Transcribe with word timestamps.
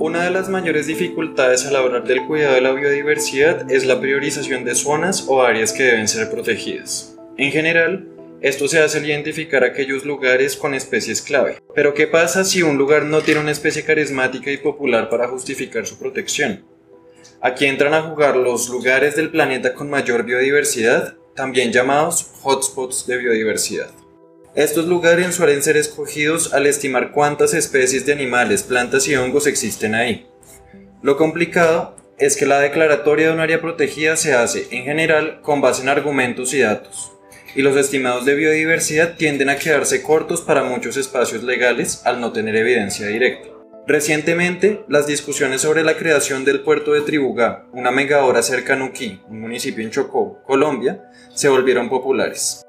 Una 0.00 0.22
de 0.22 0.30
las 0.30 0.48
mayores 0.48 0.86
dificultades 0.86 1.66
a 1.66 1.72
la 1.72 1.82
hora 1.82 1.98
del 1.98 2.24
cuidado 2.24 2.54
de 2.54 2.60
la 2.60 2.70
biodiversidad 2.70 3.68
es 3.68 3.84
la 3.84 4.00
priorización 4.00 4.64
de 4.64 4.76
zonas 4.76 5.24
o 5.26 5.42
áreas 5.42 5.72
que 5.72 5.82
deben 5.82 6.06
ser 6.06 6.30
protegidas. 6.30 7.16
En 7.36 7.50
general, 7.50 8.06
esto 8.40 8.68
se 8.68 8.78
hace 8.78 8.98
al 8.98 9.06
identificar 9.06 9.64
aquellos 9.64 10.04
lugares 10.04 10.54
con 10.54 10.72
especies 10.72 11.20
clave. 11.20 11.58
Pero 11.74 11.94
¿qué 11.94 12.06
pasa 12.06 12.44
si 12.44 12.62
un 12.62 12.78
lugar 12.78 13.06
no 13.06 13.22
tiene 13.22 13.40
una 13.40 13.50
especie 13.50 13.82
carismática 13.82 14.52
y 14.52 14.58
popular 14.58 15.08
para 15.08 15.26
justificar 15.26 15.84
su 15.84 15.98
protección? 15.98 16.64
Aquí 17.40 17.66
entran 17.66 17.92
a 17.92 18.02
jugar 18.02 18.36
los 18.36 18.68
lugares 18.68 19.16
del 19.16 19.30
planeta 19.30 19.74
con 19.74 19.90
mayor 19.90 20.22
biodiversidad, 20.22 21.16
también 21.34 21.72
llamados 21.72 22.34
hotspots 22.44 23.04
de 23.08 23.16
biodiversidad. 23.16 23.90
Estos 24.54 24.86
lugares 24.86 25.34
suelen 25.34 25.62
ser 25.62 25.76
escogidos 25.76 26.54
al 26.54 26.66
estimar 26.66 27.12
cuántas 27.12 27.54
especies 27.54 28.06
de 28.06 28.12
animales, 28.12 28.62
plantas 28.62 29.06
y 29.06 29.14
hongos 29.14 29.46
existen 29.46 29.94
ahí. 29.94 30.26
Lo 31.02 31.16
complicado 31.16 31.96
es 32.18 32.36
que 32.36 32.46
la 32.46 32.58
declaratoria 32.58 33.28
de 33.28 33.32
un 33.34 33.40
área 33.40 33.60
protegida 33.60 34.16
se 34.16 34.34
hace, 34.34 34.66
en 34.70 34.84
general, 34.84 35.40
con 35.42 35.60
base 35.60 35.82
en 35.82 35.88
argumentos 35.88 36.52
y 36.54 36.60
datos, 36.60 37.12
y 37.54 37.62
los 37.62 37.76
estimados 37.76 38.24
de 38.24 38.34
biodiversidad 38.34 39.16
tienden 39.16 39.48
a 39.50 39.56
quedarse 39.56 40.02
cortos 40.02 40.40
para 40.40 40.64
muchos 40.64 40.96
espacios 40.96 41.44
legales 41.44 42.02
al 42.04 42.20
no 42.20 42.32
tener 42.32 42.56
evidencia 42.56 43.06
directa. 43.06 43.48
Recientemente, 43.86 44.84
las 44.88 45.06
discusiones 45.06 45.62
sobre 45.62 45.82
la 45.82 45.96
creación 45.96 46.44
del 46.44 46.60
puerto 46.60 46.92
de 46.92 47.02
Tribugá, 47.02 47.66
una 47.72 47.90
hora 48.22 48.42
cerca 48.42 48.74
a 48.74 48.76
Nuquí, 48.76 49.22
un 49.28 49.40
municipio 49.40 49.84
en 49.84 49.90
Chocó, 49.90 50.42
Colombia, 50.44 51.04
se 51.34 51.48
volvieron 51.48 51.88
populares. 51.88 52.67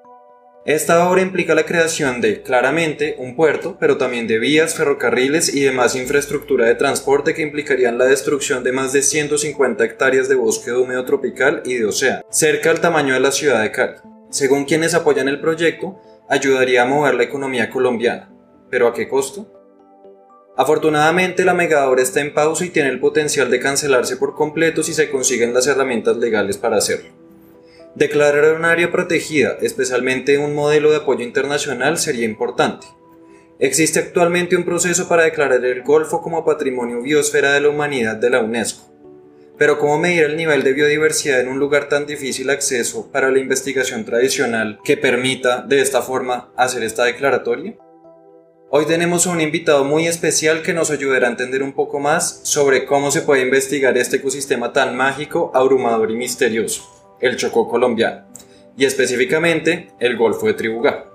Esta 0.66 1.10
obra 1.10 1.22
implica 1.22 1.56
la 1.56 1.66
creación 1.66 2.20
de, 2.20 2.42
claramente, 2.42 3.16
un 3.18 3.36
puerto, 3.36 3.78
pero 3.80 3.98
también 3.98 4.28
de 4.28 4.40
vías, 4.40 4.76
ferrocarriles 4.76 5.54
y 5.56 5.62
demás 5.62 5.96
infraestructura 5.96 6.66
de 6.68 6.76
transporte 6.76 7.34
que 7.34 7.42
implicarían 7.42 7.98
la 7.98 8.06
destrucción 8.06 8.62
de 8.64 8.74
más 8.74 8.92
de 8.92 9.02
150 9.02 9.84
hectáreas 9.86 10.28
de 10.28 10.36
bosque 10.36 10.74
húmedo 10.74 11.06
tropical 11.06 11.64
y 11.66 11.76
de 11.76 11.86
océano, 11.86 12.24
cerca 12.30 12.72
al 12.72 12.82
tamaño 12.82 13.14
de 13.14 13.22
la 13.22 13.32
ciudad 13.32 13.62
de 13.62 13.72
Cali. 13.72 13.96
Según 14.30 14.66
quienes 14.66 14.94
apoyan 14.94 15.30
el 15.30 15.40
proyecto, 15.40 15.98
ayudaría 16.28 16.84
a 16.84 16.86
mover 16.86 17.16
la 17.16 17.24
economía 17.24 17.70
colombiana. 17.70 18.30
¿Pero 18.70 18.88
a 18.88 18.94
qué 18.94 19.08
costo? 19.08 19.48
Afortunadamente 20.58 21.46
la 21.46 21.54
megadora 21.54 22.02
está 22.02 22.20
en 22.20 22.34
pausa 22.34 22.66
y 22.66 22.70
tiene 22.70 22.90
el 22.90 23.00
potencial 23.00 23.50
de 23.50 23.62
cancelarse 23.62 24.18
por 24.18 24.36
completo 24.36 24.84
si 24.84 24.94
se 24.94 25.10
consiguen 25.10 25.54
las 25.54 25.68
herramientas 25.68 26.18
legales 26.18 26.58
para 26.58 26.78
hacerlo. 26.78 27.19
Declarar 27.96 28.54
un 28.54 28.66
área 28.66 28.92
protegida, 28.92 29.58
especialmente 29.62 30.38
un 30.38 30.54
modelo 30.54 30.92
de 30.92 30.98
apoyo 30.98 31.24
internacional, 31.24 31.98
sería 31.98 32.26
importante. 32.26 32.88
Existe 33.58 34.00
actualmente 34.00 34.56
un 34.56 34.64
proceso 34.64 35.10
para 35.10 35.24
declarar 35.24 35.66
el 35.66 35.82
Golfo 35.82 36.22
como 36.22 36.46
Patrimonio 36.46 37.02
Biosfera 37.02 37.52
de 37.52 37.62
la 37.62 37.70
Humanidad 37.70 38.16
de 38.16 38.30
la 38.30 38.42
UNESCO. 38.42 38.90
Pero 39.58 39.78
¿cómo 39.78 40.00
medir 40.00 40.24
el 40.24 40.38
nivel 40.38 40.64
de 40.64 40.72
biodiversidad 40.72 41.42
en 41.42 41.50
un 41.50 41.60
lugar 41.60 41.90
tan 41.90 42.06
difícil 42.06 42.50
acceso 42.50 43.12
para 43.12 43.30
la 43.30 43.40
investigación 43.40 44.06
tradicional 44.06 44.80
que 44.86 44.96
permita 44.96 45.62
de 45.64 45.82
esta 45.82 46.02
forma 46.02 46.54
hacer 46.56 46.84
esta 46.84 47.04
declaratoria? 47.04 47.76
Hoy 48.70 48.86
tenemos 48.86 49.26
un 49.26 49.42
invitado 49.42 49.84
muy 49.84 50.08
especial 50.08 50.62
que 50.62 50.74
nos 50.74 50.92
ayudará 50.92 51.28
a 51.28 51.32
entender 51.32 51.64
un 51.64 51.74
poco 51.74 52.00
más 52.00 52.42
sobre 52.44 52.86
cómo 52.86 53.10
se 53.10 53.24
puede 53.24 53.42
investigar 53.42 53.98
este 53.98 54.18
ecosistema 54.18 54.72
tan 54.72 54.96
mágico, 54.96 55.52
abrumador 55.56 56.12
y 56.12 56.16
misterioso, 56.16 56.99
el 57.22 57.36
Chocó 57.38 57.68
colombiano, 57.68 58.26
y 58.78 58.86
específicamente 58.86 59.92
el 60.00 60.18
Golfo 60.18 60.48
de 60.48 60.54
Tribugá. 60.54 61.06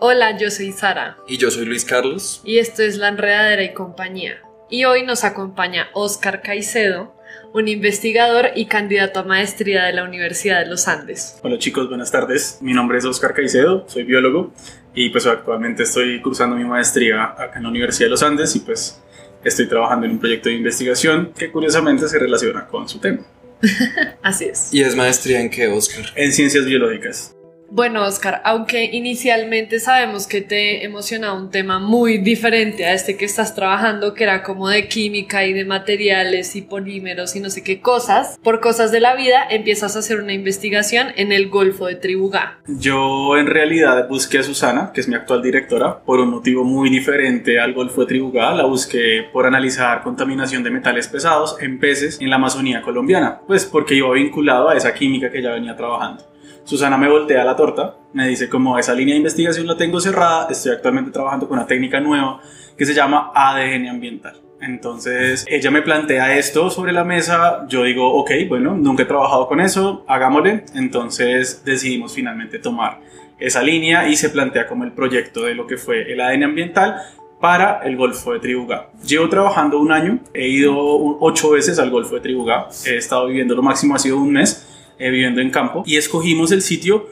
Hola, 0.00 0.38
yo 0.38 0.50
soy 0.50 0.70
Sara. 0.70 1.16
Y 1.26 1.38
yo 1.38 1.50
soy 1.50 1.64
Luis 1.64 1.84
Carlos. 1.84 2.40
Y 2.44 2.58
esto 2.58 2.82
es 2.82 2.98
La 2.98 3.08
Enredadera 3.08 3.64
y 3.64 3.74
Compañía. 3.74 4.40
Y 4.70 4.84
hoy 4.84 5.02
nos 5.04 5.24
acompaña 5.24 5.88
Oscar 5.92 6.40
Caicedo, 6.40 7.16
un 7.52 7.66
investigador 7.66 8.50
y 8.54 8.66
candidato 8.66 9.20
a 9.20 9.24
maestría 9.24 9.84
de 9.84 9.94
la 9.94 10.04
Universidad 10.04 10.60
de 10.60 10.66
los 10.66 10.86
Andes. 10.86 11.40
Hola 11.42 11.58
chicos, 11.58 11.88
buenas 11.88 12.12
tardes. 12.12 12.58
Mi 12.60 12.74
nombre 12.74 12.98
es 12.98 13.04
Oscar 13.04 13.34
Caicedo, 13.34 13.88
soy 13.88 14.04
biólogo 14.04 14.52
y 14.94 15.10
pues 15.10 15.26
actualmente 15.26 15.82
estoy 15.82 16.20
cursando 16.20 16.54
mi 16.54 16.64
maestría 16.64 17.24
acá 17.24 17.54
en 17.56 17.64
la 17.64 17.70
Universidad 17.70 18.06
de 18.06 18.10
los 18.10 18.22
Andes 18.22 18.54
y 18.54 18.60
pues 18.60 19.02
estoy 19.42 19.66
trabajando 19.66 20.06
en 20.06 20.12
un 20.12 20.18
proyecto 20.20 20.48
de 20.48 20.56
investigación 20.56 21.32
que 21.36 21.50
curiosamente 21.50 22.06
se 22.08 22.18
relaciona 22.18 22.66
con 22.66 22.88
su 22.88 22.98
tema. 22.98 23.24
Así 24.22 24.46
es. 24.46 24.72
¿Y 24.72 24.82
es 24.82 24.94
maestría 24.94 25.40
en 25.40 25.50
qué, 25.50 25.68
Oscar? 25.68 26.06
En 26.16 26.32
ciencias 26.32 26.64
biológicas. 26.64 27.34
Bueno, 27.70 28.02
Oscar, 28.04 28.40
aunque 28.44 28.84
inicialmente 28.92 29.78
sabemos 29.78 30.26
que 30.26 30.40
te 30.40 30.86
emociona 30.86 31.34
un 31.34 31.50
tema 31.50 31.78
muy 31.78 32.16
diferente 32.16 32.86
a 32.86 32.94
este 32.94 33.18
que 33.18 33.26
estás 33.26 33.54
trabajando, 33.54 34.14
que 34.14 34.24
era 34.24 34.42
como 34.42 34.70
de 34.70 34.88
química 34.88 35.44
y 35.44 35.52
de 35.52 35.66
materiales 35.66 36.56
y 36.56 36.62
polímeros 36.62 37.36
y 37.36 37.40
no 37.40 37.50
sé 37.50 37.62
qué 37.62 37.82
cosas, 37.82 38.38
por 38.42 38.60
cosas 38.60 38.90
de 38.90 39.00
la 39.00 39.14
vida 39.16 39.46
empiezas 39.50 39.96
a 39.96 39.98
hacer 39.98 40.18
una 40.18 40.32
investigación 40.32 41.08
en 41.16 41.30
el 41.30 41.50
Golfo 41.50 41.86
de 41.86 41.96
Tribugá. 41.96 42.58
Yo 42.66 43.36
en 43.36 43.46
realidad 43.46 44.08
busqué 44.08 44.38
a 44.38 44.42
Susana, 44.42 44.90
que 44.94 45.02
es 45.02 45.08
mi 45.08 45.14
actual 45.14 45.42
directora, 45.42 45.98
por 45.98 46.20
un 46.20 46.30
motivo 46.30 46.64
muy 46.64 46.88
diferente 46.88 47.60
al 47.60 47.74
Golfo 47.74 48.00
de 48.00 48.06
Tribugá. 48.06 48.54
La 48.54 48.64
busqué 48.64 49.26
por 49.30 49.44
analizar 49.44 50.02
contaminación 50.02 50.62
de 50.62 50.70
metales 50.70 51.06
pesados 51.08 51.56
en 51.60 51.78
peces 51.78 52.18
en 52.18 52.30
la 52.30 52.36
Amazonía 52.36 52.80
colombiana, 52.80 53.40
pues 53.46 53.66
porque 53.66 53.94
iba 53.94 54.10
vinculado 54.12 54.70
a 54.70 54.76
esa 54.76 54.94
química 54.94 55.30
que 55.30 55.42
ya 55.42 55.50
venía 55.50 55.76
trabajando. 55.76 56.24
Susana 56.68 56.98
me 56.98 57.08
voltea 57.08 57.44
la 57.44 57.56
torta, 57.56 57.96
me 58.12 58.28
dice 58.28 58.46
como 58.46 58.78
esa 58.78 58.92
línea 58.92 59.14
de 59.14 59.20
investigación 59.20 59.66
la 59.66 59.74
tengo 59.74 59.98
cerrada, 60.00 60.48
estoy 60.50 60.72
actualmente 60.72 61.10
trabajando 61.10 61.48
con 61.48 61.56
una 61.56 61.66
técnica 61.66 61.98
nueva 61.98 62.42
que 62.76 62.84
se 62.84 62.92
llama 62.92 63.32
ADN 63.34 63.88
ambiental. 63.88 64.38
Entonces 64.60 65.46
ella 65.48 65.70
me 65.70 65.80
plantea 65.80 66.36
esto 66.36 66.68
sobre 66.68 66.92
la 66.92 67.04
mesa, 67.04 67.66
yo 67.68 67.84
digo, 67.84 68.12
ok, 68.16 68.32
bueno, 68.50 68.76
nunca 68.76 69.04
he 69.04 69.06
trabajado 69.06 69.48
con 69.48 69.62
eso, 69.62 70.04
hagámosle. 70.06 70.66
Entonces 70.74 71.64
decidimos 71.64 72.12
finalmente 72.12 72.58
tomar 72.58 73.00
esa 73.38 73.62
línea 73.62 74.06
y 74.06 74.16
se 74.16 74.28
plantea 74.28 74.66
como 74.66 74.84
el 74.84 74.92
proyecto 74.92 75.44
de 75.44 75.54
lo 75.54 75.66
que 75.66 75.78
fue 75.78 76.12
el 76.12 76.20
ADN 76.20 76.42
ambiental 76.42 76.96
para 77.40 77.80
el 77.82 77.96
Golfo 77.96 78.34
de 78.34 78.40
Tribugá. 78.40 78.90
Llevo 79.06 79.30
trabajando 79.30 79.78
un 79.78 79.90
año, 79.90 80.18
he 80.34 80.48
ido 80.48 80.76
ocho 80.76 81.48
veces 81.48 81.78
al 81.78 81.88
Golfo 81.88 82.16
de 82.16 82.20
Tribugá, 82.20 82.68
he 82.84 82.96
estado 82.98 83.26
viviendo 83.26 83.54
lo 83.54 83.62
máximo 83.62 83.94
ha 83.94 83.98
sido 83.98 84.18
un 84.18 84.32
mes 84.32 84.66
eh, 84.98 85.10
viviendo 85.10 85.40
en 85.40 85.50
campo. 85.50 85.82
Y 85.86 85.96
escogimos 85.96 86.52
el 86.52 86.62
sitio 86.62 87.08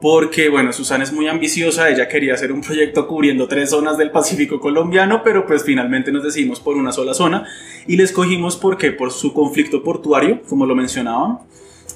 porque, 0.00 0.48
bueno, 0.48 0.72
Susana 0.72 1.04
es 1.04 1.12
muy 1.12 1.28
ambiciosa, 1.28 1.90
ella 1.90 2.08
quería 2.08 2.34
hacer 2.34 2.52
un 2.52 2.62
proyecto 2.62 3.06
cubriendo 3.06 3.46
tres 3.48 3.70
zonas 3.70 3.98
del 3.98 4.10
Pacífico 4.10 4.58
colombiano, 4.58 5.22
pero 5.22 5.46
pues 5.46 5.62
finalmente 5.62 6.10
nos 6.10 6.24
decidimos 6.24 6.58
por 6.58 6.76
una 6.76 6.90
sola 6.90 7.12
zona 7.12 7.46
y 7.86 7.96
le 7.96 8.04
escogimos 8.04 8.56
porque 8.56 8.92
por 8.92 9.12
su 9.12 9.34
conflicto 9.34 9.82
portuario, 9.82 10.40
como 10.48 10.64
lo 10.64 10.74
mencionaban, 10.74 11.40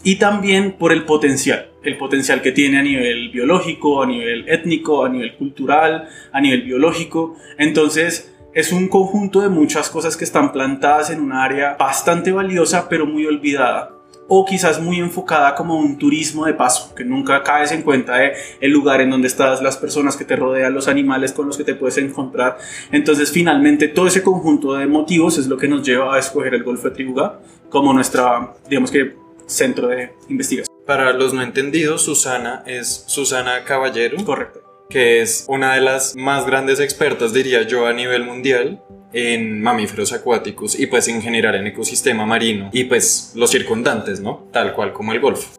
y 0.02 0.16
también 0.16 0.72
por 0.72 0.92
el 0.92 1.04
potencial, 1.04 1.70
el 1.82 1.96
potencial 1.96 2.42
que 2.42 2.52
tiene 2.52 2.78
a 2.78 2.82
nivel 2.82 3.30
biológico, 3.30 4.02
a 4.02 4.06
nivel 4.06 4.46
étnico, 4.50 5.02
a 5.04 5.08
nivel 5.08 5.34
cultural, 5.36 6.08
a 6.30 6.40
nivel 6.42 6.62
biológico. 6.62 7.36
Entonces, 7.56 8.34
es 8.52 8.70
un 8.70 8.88
conjunto 8.88 9.40
de 9.40 9.48
muchas 9.48 9.88
cosas 9.88 10.18
que 10.18 10.24
están 10.24 10.52
plantadas 10.52 11.08
en 11.08 11.20
un 11.20 11.32
área 11.32 11.74
bastante 11.78 12.32
valiosa, 12.32 12.86
pero 12.90 13.06
muy 13.06 13.24
olvidada 13.24 13.94
o 14.28 14.44
quizás 14.44 14.80
muy 14.80 14.98
enfocada 14.98 15.54
como 15.54 15.76
un 15.76 15.98
turismo 15.98 16.46
de 16.46 16.54
paso, 16.54 16.94
que 16.94 17.04
nunca 17.04 17.42
caes 17.42 17.72
en 17.72 17.82
cuenta 17.82 18.16
de 18.16 18.32
el 18.60 18.70
lugar 18.70 19.00
en 19.00 19.10
donde 19.10 19.28
estás, 19.28 19.62
las 19.62 19.76
personas 19.76 20.16
que 20.16 20.24
te 20.24 20.36
rodean, 20.36 20.74
los 20.74 20.88
animales 20.88 21.32
con 21.32 21.46
los 21.46 21.56
que 21.56 21.64
te 21.64 21.74
puedes 21.74 21.98
encontrar. 21.98 22.58
Entonces, 22.90 23.30
finalmente, 23.30 23.88
todo 23.88 24.06
ese 24.06 24.22
conjunto 24.22 24.74
de 24.74 24.86
motivos 24.86 25.38
es 25.38 25.46
lo 25.46 25.56
que 25.56 25.68
nos 25.68 25.86
lleva 25.86 26.14
a 26.14 26.18
escoger 26.18 26.54
el 26.54 26.62
Golfo 26.62 26.88
de 26.88 26.94
Tribugá 26.94 27.40
como 27.68 27.92
nuestra, 27.92 28.54
digamos 28.68 28.90
que, 28.90 29.16
centro 29.46 29.88
de 29.88 30.12
investigación. 30.28 30.74
Para 30.86 31.12
los 31.12 31.34
no 31.34 31.42
entendidos, 31.42 32.02
Susana 32.02 32.62
es 32.66 33.04
Susana 33.06 33.64
Caballero. 33.64 34.22
Correcto. 34.24 34.60
Que 34.88 35.22
es 35.22 35.46
una 35.48 35.74
de 35.74 35.80
las 35.80 36.14
más 36.14 36.46
grandes 36.46 36.78
expertas, 36.78 37.32
diría 37.32 37.62
yo, 37.62 37.86
a 37.86 37.92
nivel 37.92 38.24
mundial 38.24 38.82
en 39.14 39.62
mamíferos 39.62 40.12
acuáticos 40.12 40.78
y 40.78 40.86
pues 40.86 41.08
en 41.08 41.22
general 41.22 41.54
en 41.54 41.68
ecosistema 41.68 42.26
marino 42.26 42.68
y 42.72 42.84
pues 42.84 43.32
los 43.34 43.50
circundantes, 43.50 44.20
¿no? 44.20 44.48
Tal 44.52 44.74
cual 44.74 44.92
como 44.92 45.12
el 45.12 45.20
Golfo. 45.20 45.56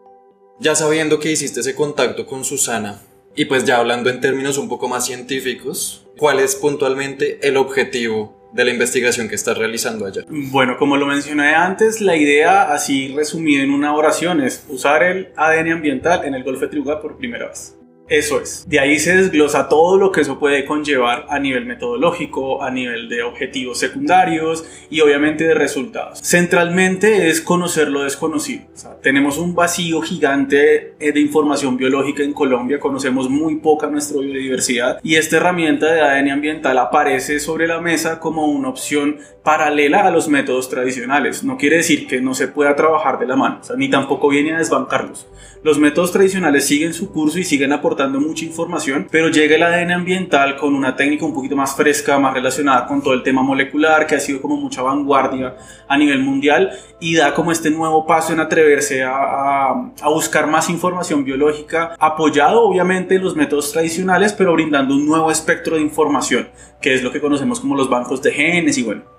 Ya 0.60 0.76
sabiendo 0.76 1.20
que 1.20 1.32
hiciste 1.32 1.62
ese 1.62 1.74
contacto 1.74 2.26
con 2.26 2.44
Susana 2.44 3.02
y 3.36 3.46
pues 3.46 3.66
ya 3.66 3.78
hablando 3.78 4.10
en 4.10 4.22
términos 4.22 4.58
un 4.58 4.70
poco 4.70 4.88
más 4.88 5.06
científicos, 5.06 6.06
¿cuál 6.18 6.40
es 6.40 6.56
puntualmente 6.56 7.40
el 7.48 7.58
objetivo 7.58 8.50
de 8.54 8.64
la 8.64 8.72
investigación 8.72 9.28
que 9.28 9.36
estás 9.36 9.58
realizando 9.58 10.06
allá? 10.06 10.24
Bueno, 10.30 10.78
como 10.78 10.96
lo 10.96 11.06
mencioné 11.06 11.56
antes, 11.56 12.00
la 12.00 12.16
idea, 12.16 12.74
así 12.74 13.14
resumida 13.14 13.64
en 13.64 13.72
una 13.72 13.94
oración, 13.94 14.42
es 14.42 14.66
usar 14.70 15.04
el 15.04 15.30
ADN 15.36 15.74
ambiental 15.74 16.26
en 16.26 16.36
el 16.36 16.44
Golfo 16.44 16.62
de 16.62 16.68
Tribugá 16.70 17.02
por 17.02 17.18
primera 17.18 17.48
vez. 17.48 17.76
Eso 18.08 18.40
es. 18.40 18.66
De 18.68 18.80
ahí 18.80 19.00
se 19.00 19.16
desglosa 19.16 19.68
todo 19.68 19.98
lo 19.98 20.12
que 20.12 20.22
eso 20.22 20.38
puede 20.38 20.64
conllevar 20.66 21.26
a 21.28 21.40
nivel 21.40 21.66
metodológico, 21.66 22.62
a 22.62 22.70
nivel 22.70 23.10
de 23.10 23.24
objetivos 23.24 23.80
secundarios 23.80 24.64
y 24.92 25.02
obviamente 25.02 25.46
de 25.46 25.56
resultados. 25.56 26.20
Centralmente 26.22 27.30
es 27.30 27.42
conocer 27.42 27.88
lo 27.88 28.04
desconocido. 28.04 28.64
tenemos 29.02 29.40
un 29.40 29.56
vacío 29.56 30.02
gigante 30.02 30.94
eh, 31.00 31.12
de 31.12 31.20
información 31.20 31.78
biológica 31.78 32.24
en 32.24 32.34
Colombia, 32.34 32.80
conocemos 32.80 33.30
muy 33.30 33.56
poca 33.56 33.88
nuestra 33.88 34.20
biodiversidad 34.20 35.00
y 35.02 35.16
esta 35.16 35.38
herramienta 35.38 35.92
de 35.92 36.02
ADN 36.02 36.32
ambiental 36.32 36.78
aparece 36.78 37.40
sobre 37.40 37.68
la 37.68 37.82
mesa 37.82 38.20
como 38.20 38.46
una 38.46 38.70
opción 38.70 39.18
paralela 39.46 40.08
a 40.08 40.12
los 40.12 40.28
métodos 40.28 40.70
tradicionales. 40.70 41.44
No 41.44 41.56
quiere 41.56 41.78
decir 41.78 42.08
que 42.08 42.20
no 42.20 42.34
se 42.34 42.48
pueda 42.48 42.76
trabajar 42.76 43.20
de 43.20 43.28
la 43.28 43.36
mano, 43.36 43.62
ni 43.78 43.90
tampoco 43.90 44.28
viene 44.28 44.56
a 44.56 44.58
desbancarlos. 44.58 45.28
Los 45.62 45.78
métodos 45.78 46.12
tradicionales 46.12 46.66
siguen 46.66 46.96
su 46.96 47.12
curso 47.12 47.38
y 47.38 47.44
siguen 47.44 47.72
aportando 47.72 48.20
mucha 48.20 48.44
información, 48.44 49.08
pero 49.10 49.30
llega 49.30 49.56
el 49.56 49.62
ADN 49.62 49.92
ambiental 49.92 50.58
con 50.58 50.74
una 50.74 50.96
técnica 50.96 51.26
un 51.26 51.34
poquito 51.34 51.56
más 51.56 51.76
fresca, 51.76 52.18
más 52.18 52.34
relacionada 52.34 52.88
con 52.88 53.04
todo 53.04 53.14
el 53.14 53.22
tema 53.22 53.44
molecular, 53.44 54.08
que 54.08 54.16
ha 54.16 54.20
sido 54.20 54.42
como 54.42 54.58
mucha 54.58 54.82
vanguardia 54.82 55.56
a 55.88 55.98
nivel 55.98 56.20
mundial 56.24 56.72
y 57.00 57.16
da 57.16 57.36
como 57.36 57.52
este 57.52 57.70
nuevo 57.70 58.08
paso 58.08 58.34
en 58.34 58.40
atreverse 58.40 59.04
a, 59.04 59.70
a 59.70 60.10
buscar 60.10 60.48
más 60.48 60.72
información 60.72 61.24
biológica, 61.24 61.96
apoyado 62.00 62.64
obviamente 62.64 63.16
en 63.16 63.24
los 63.24 63.36
métodos 63.36 63.72
tradicionales, 63.72 64.34
pero 64.34 64.54
brindando 64.54 64.96
un 64.96 65.06
nuevo 65.06 65.30
espectro 65.30 65.76
de 65.76 65.84
información, 65.84 66.50
que 66.82 66.96
es 66.96 67.04
lo 67.04 67.12
que 67.12 67.22
conocemos 67.22 67.60
como 67.60 67.76
los 67.76 67.90
bancos 67.90 68.24
de 68.24 68.32
genes 68.32 68.78
y 68.80 68.84
bueno, 68.84 69.15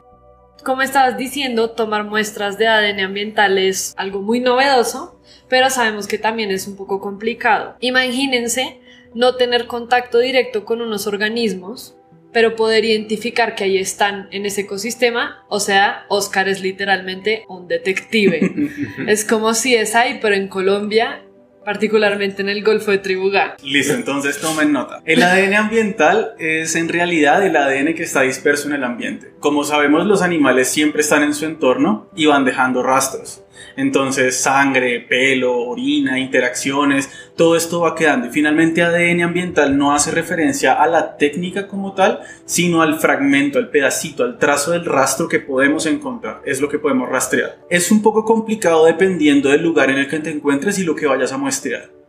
como 0.67 0.83
estabas 0.83 1.17
diciendo, 1.17 1.71
tomar 1.71 2.03
muestras 2.03 2.59
de 2.59 2.67
ADN 2.67 2.99
ambiental 2.99 3.57
es 3.57 3.95
algo 3.97 4.21
muy 4.21 4.41
novedoso, 4.41 5.17
pero 5.49 5.71
sabemos 5.71 6.09
que 6.09 6.19
también 6.19 6.51
es 6.51 6.67
un 6.67 6.75
poco 6.75 7.01
complicado. 7.01 7.77
Imagínense 7.79 8.81
no 9.15 9.37
tener 9.37 9.69
contacto 9.69 10.19
directo 10.19 10.65
con 10.65 10.83
unos 10.83 11.07
organismos, 11.07 11.97
pero 12.33 12.57
poder 12.57 12.85
identificar 12.85 13.55
que 13.55 13.63
ahí 13.63 13.79
están 13.79 14.27
en 14.33 14.45
ese 14.45 14.63
ecosistema. 14.63 15.45
O 15.49 15.61
sea, 15.61 16.05
Oscar 16.09 16.49
es 16.49 16.61
literalmente 16.61 17.45
un 17.49 17.69
detective. 17.69 18.69
es 19.07 19.25
como 19.25 19.55
si 19.55 19.77
es 19.77 19.95
ahí, 19.95 20.19
pero 20.21 20.35
en 20.35 20.49
Colombia 20.49 21.23
particularmente 21.67 22.43
en 22.43 22.49
el 22.49 22.63
Golfo 22.63 22.93
de 22.93 22.99
Tribugá. 22.99 23.57
Listo, 23.61 23.93
entonces 23.93 24.41
tomen 24.41 24.71
nota. 24.71 25.03
El 25.05 25.21
ADN 25.21 25.55
ambiental 25.55 26.37
es 26.39 26.77
en 26.77 26.89
realidad 26.89 27.45
el 27.45 27.57
ADN 27.57 27.93
que 27.95 28.05
está 28.05 28.21
disperso 28.21 28.69
en 28.69 28.75
el 28.75 28.85
ambiente. 28.85 29.33
Como 29.41 29.65
sabemos, 29.65 30.07
los 30.07 30.23
animales 30.23 30.69
siempre 30.69 31.01
están 31.01 31.25
en 31.25 31.35
su 31.35 31.45
entorno 31.45 32.09
y 32.15 32.27
van 32.27 32.45
dejando 32.45 32.85
rastros. 32.85 33.43
Entonces, 33.77 34.37
sangre, 34.37 35.01
pelo, 35.01 35.57
orina, 35.57 36.19
interacciones, 36.19 37.11
todo 37.37 37.57
esto 37.57 37.81
va 37.81 37.95
quedando. 37.95 38.29
Y 38.29 38.31
finalmente 38.31 38.83
ADN 38.83 39.23
ambiental 39.23 39.77
no 39.77 39.95
hace 39.95 40.11
referencia 40.11 40.73
a 40.73 40.87
la 40.87 41.17
técnica 41.17 41.67
como 41.67 41.95
tal, 41.95 42.21
sino 42.45 42.83
al 42.83 42.99
fragmento, 42.99 43.59
al 43.59 43.71
pedacito, 43.71 44.25
al 44.25 44.39
trazo 44.39 44.73
del 44.73 44.85
rastro 44.85 45.29
que 45.29 45.41
podemos 45.41 45.87
encontrar. 45.87 46.41
Es 46.45 46.61
lo 46.61 46.69
que 46.69 46.79
podemos 46.79 47.09
rastrear. 47.09 47.59
Es 47.69 47.91
un 47.91 48.03
poco 48.03 48.25
complicado 48.25 48.87
dependiendo 48.87 49.51
del 49.51 49.63
lugar 49.63 49.91
en 49.91 49.99
el 49.99 50.09
que 50.09 50.21
te 50.21 50.31
encuentres 50.31 50.79
y 50.79 50.85
lo 50.85 50.95
que 50.95 51.07
vayas 51.07 51.33
a 51.33 51.39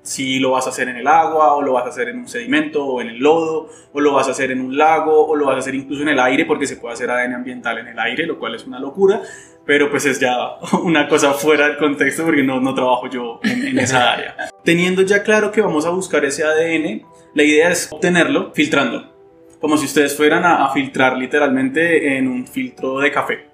si 0.07 0.39
lo 0.39 0.51
vas 0.51 0.65
a 0.65 0.69
hacer 0.69 0.87
en 0.87 0.95
el 0.95 1.07
agua 1.07 1.53
o 1.55 1.61
lo 1.61 1.73
vas 1.73 1.85
a 1.85 1.89
hacer 1.89 2.07
en 2.07 2.19
un 2.19 2.29
sedimento 2.29 2.85
o 2.85 3.01
en 3.01 3.09
el 3.09 3.17
lodo 3.17 3.69
o 3.91 3.99
lo 3.99 4.13
vas 4.13 4.27
a 4.29 4.31
hacer 4.31 4.51
en 4.51 4.61
un 4.61 4.77
lago 4.77 5.27
o 5.27 5.35
lo 5.35 5.45
vas 5.45 5.57
a 5.57 5.59
hacer 5.59 5.75
incluso 5.75 6.01
en 6.01 6.09
el 6.09 6.19
aire 6.19 6.45
porque 6.45 6.65
se 6.65 6.77
puede 6.77 6.93
hacer 6.93 7.09
ADN 7.09 7.33
ambiental 7.33 7.77
en 7.77 7.87
el 7.87 7.99
aire, 7.99 8.25
lo 8.25 8.39
cual 8.39 8.55
es 8.55 8.65
una 8.65 8.79
locura, 8.79 9.21
pero 9.65 9.91
pues 9.91 10.05
es 10.05 10.19
ya 10.19 10.37
una 10.83 11.09
cosa 11.09 11.33
fuera 11.33 11.67
del 11.67 11.77
contexto 11.77 12.23
porque 12.23 12.41
no, 12.41 12.61
no 12.61 12.73
trabajo 12.73 13.09
yo 13.09 13.41
en, 13.43 13.77
esa 13.77 14.13
área. 14.13 14.35
Teniendo 14.63 15.01
ya 15.01 15.23
claro 15.23 15.51
que 15.51 15.61
vamos 15.61 15.85
a 15.85 15.89
buscar 15.89 16.23
ese 16.23 16.43
ADN, 16.45 17.05
la 17.33 17.43
idea 17.43 17.69
es 17.69 17.89
obtenerlo 17.91 18.53
filtrando, 18.53 19.13
como 19.59 19.77
si 19.77 19.85
ustedes 19.85 20.15
fueran 20.15 20.45
a 20.45 20.69
filtrar 20.69 21.17
literalmente 21.17 22.17
en 22.17 22.29
un 22.29 22.47
filtro 22.47 22.99
de 22.99 23.11
café. 23.11 23.47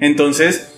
Entonces, 0.00 0.77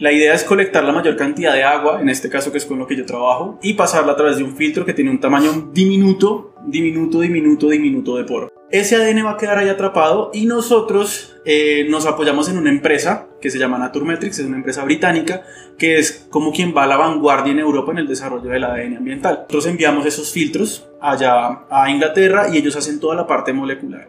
la 0.00 0.10
idea 0.12 0.34
es 0.34 0.44
colectar 0.44 0.82
la 0.82 0.92
mayor 0.92 1.14
cantidad 1.14 1.52
de 1.52 1.62
agua, 1.62 2.00
en 2.00 2.08
este 2.08 2.30
caso 2.30 2.50
que 2.50 2.58
es 2.58 2.64
con 2.64 2.78
lo 2.78 2.86
que 2.86 2.96
yo 2.96 3.04
trabajo, 3.04 3.58
y 3.62 3.74
pasarla 3.74 4.12
a 4.12 4.16
través 4.16 4.38
de 4.38 4.44
un 4.44 4.56
filtro 4.56 4.84
que 4.86 4.94
tiene 4.94 5.10
un 5.10 5.20
tamaño 5.20 5.70
diminuto, 5.72 6.54
diminuto, 6.66 7.20
diminuto, 7.20 7.68
diminuto 7.68 8.16
de 8.16 8.24
poro. 8.24 8.50
Ese 8.70 8.96
ADN 8.96 9.26
va 9.26 9.32
a 9.32 9.36
quedar 9.36 9.58
ahí 9.58 9.68
atrapado 9.68 10.30
y 10.32 10.46
nosotros 10.46 11.36
eh, 11.44 11.86
nos 11.90 12.06
apoyamos 12.06 12.48
en 12.48 12.56
una 12.56 12.70
empresa 12.70 13.26
que 13.42 13.50
se 13.50 13.58
llama 13.58 13.78
Naturmetrics, 13.78 14.38
es 14.38 14.46
una 14.46 14.56
empresa 14.56 14.84
británica 14.84 15.42
que 15.76 15.98
es 15.98 16.26
como 16.30 16.52
quien 16.52 16.74
va 16.74 16.84
a 16.84 16.86
la 16.86 16.96
vanguardia 16.96 17.52
en 17.52 17.58
Europa 17.58 17.92
en 17.92 17.98
el 17.98 18.06
desarrollo 18.06 18.48
del 18.48 18.64
ADN 18.64 18.98
ambiental. 18.98 19.34
Nosotros 19.40 19.66
enviamos 19.66 20.06
esos 20.06 20.32
filtros 20.32 20.88
allá 21.00 21.66
a 21.68 21.90
Inglaterra 21.90 22.46
y 22.50 22.56
ellos 22.56 22.76
hacen 22.76 23.00
toda 23.00 23.16
la 23.16 23.26
parte 23.26 23.52
molecular. 23.52 24.08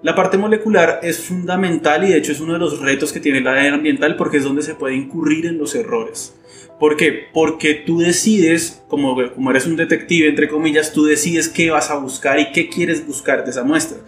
La 0.00 0.14
parte 0.14 0.38
molecular 0.38 1.00
es 1.02 1.18
fundamental 1.18 2.04
y 2.04 2.10
de 2.10 2.18
hecho 2.18 2.30
es 2.30 2.40
uno 2.40 2.52
de 2.52 2.60
los 2.60 2.78
retos 2.80 3.12
que 3.12 3.18
tiene 3.18 3.38
el 3.38 3.48
ADN 3.48 3.74
ambiental 3.74 4.16
porque 4.16 4.36
es 4.36 4.44
donde 4.44 4.62
se 4.62 4.76
puede 4.76 4.94
incurrir 4.94 5.46
en 5.46 5.58
los 5.58 5.74
errores. 5.74 6.34
¿Por 6.78 6.96
qué? 6.96 7.26
Porque 7.32 7.74
tú 7.74 7.98
decides, 7.98 8.84
como, 8.86 9.16
como 9.34 9.50
eres 9.50 9.66
un 9.66 9.74
detective, 9.74 10.28
entre 10.28 10.48
comillas, 10.48 10.92
tú 10.92 11.04
decides 11.04 11.48
qué 11.48 11.70
vas 11.70 11.90
a 11.90 11.98
buscar 11.98 12.38
y 12.38 12.52
qué 12.52 12.68
quieres 12.68 13.04
buscar 13.04 13.44
de 13.44 13.50
esa 13.50 13.64
muestra 13.64 13.98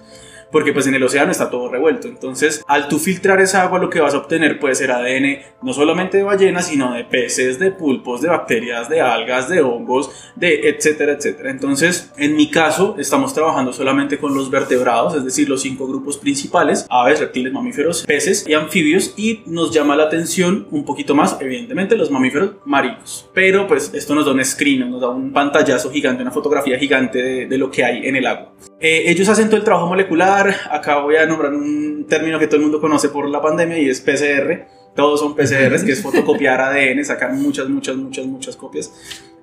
porque 0.53 0.73
pues 0.73 0.87
en 0.87 0.95
el 0.95 1.03
océano 1.03 1.31
está 1.31 1.51
todo 1.51 1.69
revuelto. 1.71 2.09
Entonces, 2.09 2.63
al 2.67 2.89
tú 2.89 2.99
filtrar 2.99 3.41
esa 3.41 3.63
agua, 3.63 3.79
lo 3.79 3.91
que 3.91 4.01
vas 4.01 4.15
a 4.15 4.19
obtener 4.19 4.59
puede 4.59 4.75
ser 4.75 4.91
ADN 4.91 5.39
no 5.63 5.73
solamente 5.73 6.19
de 6.19 6.23
ballenas, 6.23 6.67
sino 6.69 6.95
de 6.95 7.05
peces, 7.05 7.59
de 7.59 7.71
pulpos, 7.71 8.21
de 8.21 8.29
bacterias, 8.29 8.89
de 8.89 9.01
algas, 9.01 9.49
de 9.49 9.63
hongos, 9.63 10.11
de 10.37 10.69
etcétera, 10.69 11.13
etcétera. 11.13 11.51
Entonces, 11.51 12.13
en 12.17 12.37
mi 12.37 12.51
caso, 12.51 12.97
estamos 12.99 13.35
trabajando 13.35 13.73
solamente 13.73 14.19
con 14.19 14.35
los 14.35 14.51
vertebrados, 14.51 15.15
es 15.15 15.25
decir, 15.25 15.49
los 15.49 15.63
cinco 15.63 15.87
grupos 15.87 16.19
principales, 16.19 16.87
aves, 16.89 17.21
reptiles, 17.21 17.53
mamíferos, 17.53 18.05
peces 18.07 18.47
y 18.49 18.55
anfibios, 18.55 19.15
y 19.17 19.43
nos 19.47 19.73
llama 19.73 19.97
la 19.97 20.05
atención 20.05 20.67
un 20.71 20.85
poquito 20.85 21.15
más, 21.15 21.37
evidentemente, 21.41 21.97
los 21.97 22.11
mamíferos 22.11 22.53
marinos. 22.65 23.29
Pero 23.35 23.67
pues 23.67 23.93
esto 23.95 24.15
nos 24.15 24.27
da 24.27 24.33
un 24.33 24.45
screen, 24.45 24.91
nos 24.91 25.01
da 25.01 25.09
un 25.09 25.33
pantallazo 25.33 25.91
gigante, 25.91 26.23
una 26.23 26.31
fotografía 26.31 26.79
gigante 26.79 27.23
de, 27.23 27.47
de 27.47 27.59
lo 27.59 27.71
que 27.71 27.85
hay 27.85 28.07
en 28.07 28.17
el 28.17 28.27
agua. 28.27 28.53
Eh, 28.81 29.11
ellos 29.11 29.29
hacen 29.29 29.49
todo 29.49 29.59
el 29.59 29.65
trabajo 29.65 29.89
molecular. 29.89 30.40
Acá 30.71 30.99
voy 30.99 31.17
a 31.17 31.27
nombrar 31.27 31.53
un 31.53 32.07
término 32.09 32.39
que 32.39 32.47
todo 32.47 32.57
el 32.57 32.63
mundo 32.63 32.81
conoce 32.81 33.09
por 33.09 33.29
la 33.29 33.41
pandemia 33.41 33.79
y 33.79 33.89
es 33.89 34.01
PCR. 34.01 34.67
Todos 34.95 35.21
son 35.21 35.37
PCRs, 35.37 35.85
que 35.85 35.93
es 35.93 36.03
fotocopiar 36.03 36.61
ADN, 36.61 37.05
sacar 37.05 37.33
muchas, 37.33 37.69
muchas, 37.69 37.97
muchas, 37.97 38.27
muchas 38.27 38.57
copias. 38.57 38.93